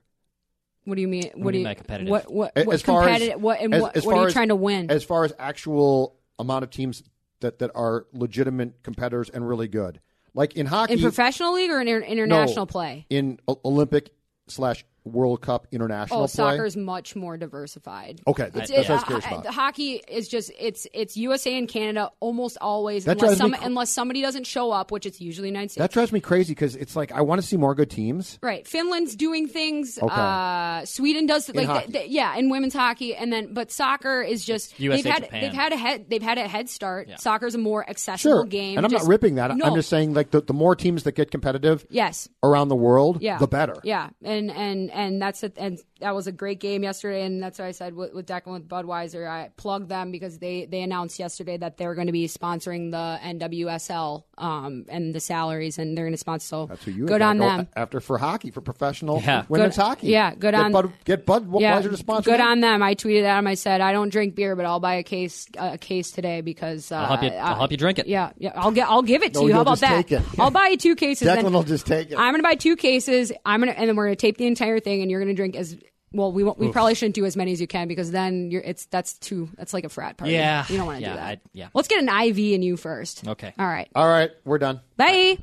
[0.84, 1.30] What do you mean?
[1.34, 2.10] What, do you you mean by competitive?
[2.10, 4.26] What what, A- what as far as what and as- what, as what are you
[4.28, 4.90] as- trying to win?
[4.90, 7.02] As far as actual amount of teams
[7.40, 10.00] that that are legitimate competitors and really good,
[10.34, 13.06] like in hockey, in professional league or in inter- no, international play?
[13.10, 14.10] in Olympic
[14.48, 18.20] slash World Cup international Oh, soccer is much more diversified.
[18.26, 19.42] Okay, that's, It's- that's what I was curious about.
[19.44, 23.64] the hockey is just it's it's USA and Canada almost always That unless some cr-
[23.64, 25.82] unless somebody doesn't show up, which it's usually United States.
[25.82, 28.38] That drives me crazy because it's like I want to see more good teams.
[28.42, 29.98] Right, Finland's doing things.
[30.00, 30.14] Okay.
[30.14, 31.86] Uh, Sweden does like hockey.
[31.92, 35.22] th- th- yeah, in women's hockey, and then but soccer is just USA, they've had
[35.24, 35.40] Japan.
[35.42, 37.08] they've had a head they've had a head start.
[37.20, 39.56] Soccer's a more accessible Sure, game, and I'm Just- not ripping that.
[39.56, 39.64] No.
[39.66, 43.20] I'm just saying like the, the more teams that get competitive yes, around the world,
[43.20, 43.76] yeah, the better.
[43.84, 45.54] Yeah, and and and that's it.
[45.56, 48.52] And that was a great game yesterday, and that's what I said with, with Declan
[48.52, 49.28] with Budweiser.
[49.28, 53.18] I plugged them because they they announced yesterday that they're going to be sponsoring the
[53.22, 56.46] NWSL um, and the salaries, and they're going to sponsor.
[56.46, 57.68] So That's who you good on go them.
[57.76, 59.44] after for hockey for professional Yeah.
[59.48, 60.06] women's Good- hockey.
[60.08, 62.30] yeah, good get on- Bud, get Budweiser Yeah, to sponsor.
[62.30, 62.46] good them.
[62.48, 62.82] on them.
[62.82, 63.46] I tweeted at them.
[63.46, 66.90] I said, I don't drink beer, but I'll buy a case a case today because
[66.90, 68.06] uh, I'll help you- I'll I- help you drink it.
[68.06, 68.52] Yeah, yeah.
[68.54, 68.88] I'll get.
[68.88, 69.54] I'll give it to No, you.
[69.54, 69.96] How about just that?
[70.08, 70.22] take it.
[70.38, 71.28] I'll buy you two cases.
[71.28, 72.18] Declan then will just take it.
[72.18, 73.32] I'm gonna buy two cases.
[73.44, 75.76] I'm gonna and then we're gonna tape the entire thing, and you're gonna drink as.
[76.12, 78.62] Well, we won't, we probably shouldn't do as many as you can because then you're
[78.62, 80.32] it's that's too that's like a frat party.
[80.32, 80.64] Yeah.
[80.68, 81.24] you don't want to Yeah, do that.
[81.24, 81.68] I- yeah.
[81.72, 83.26] let's get an IV in you first.
[83.28, 83.54] Okay.
[83.58, 84.80] all right, All right, we're done.
[84.96, 85.38] bye.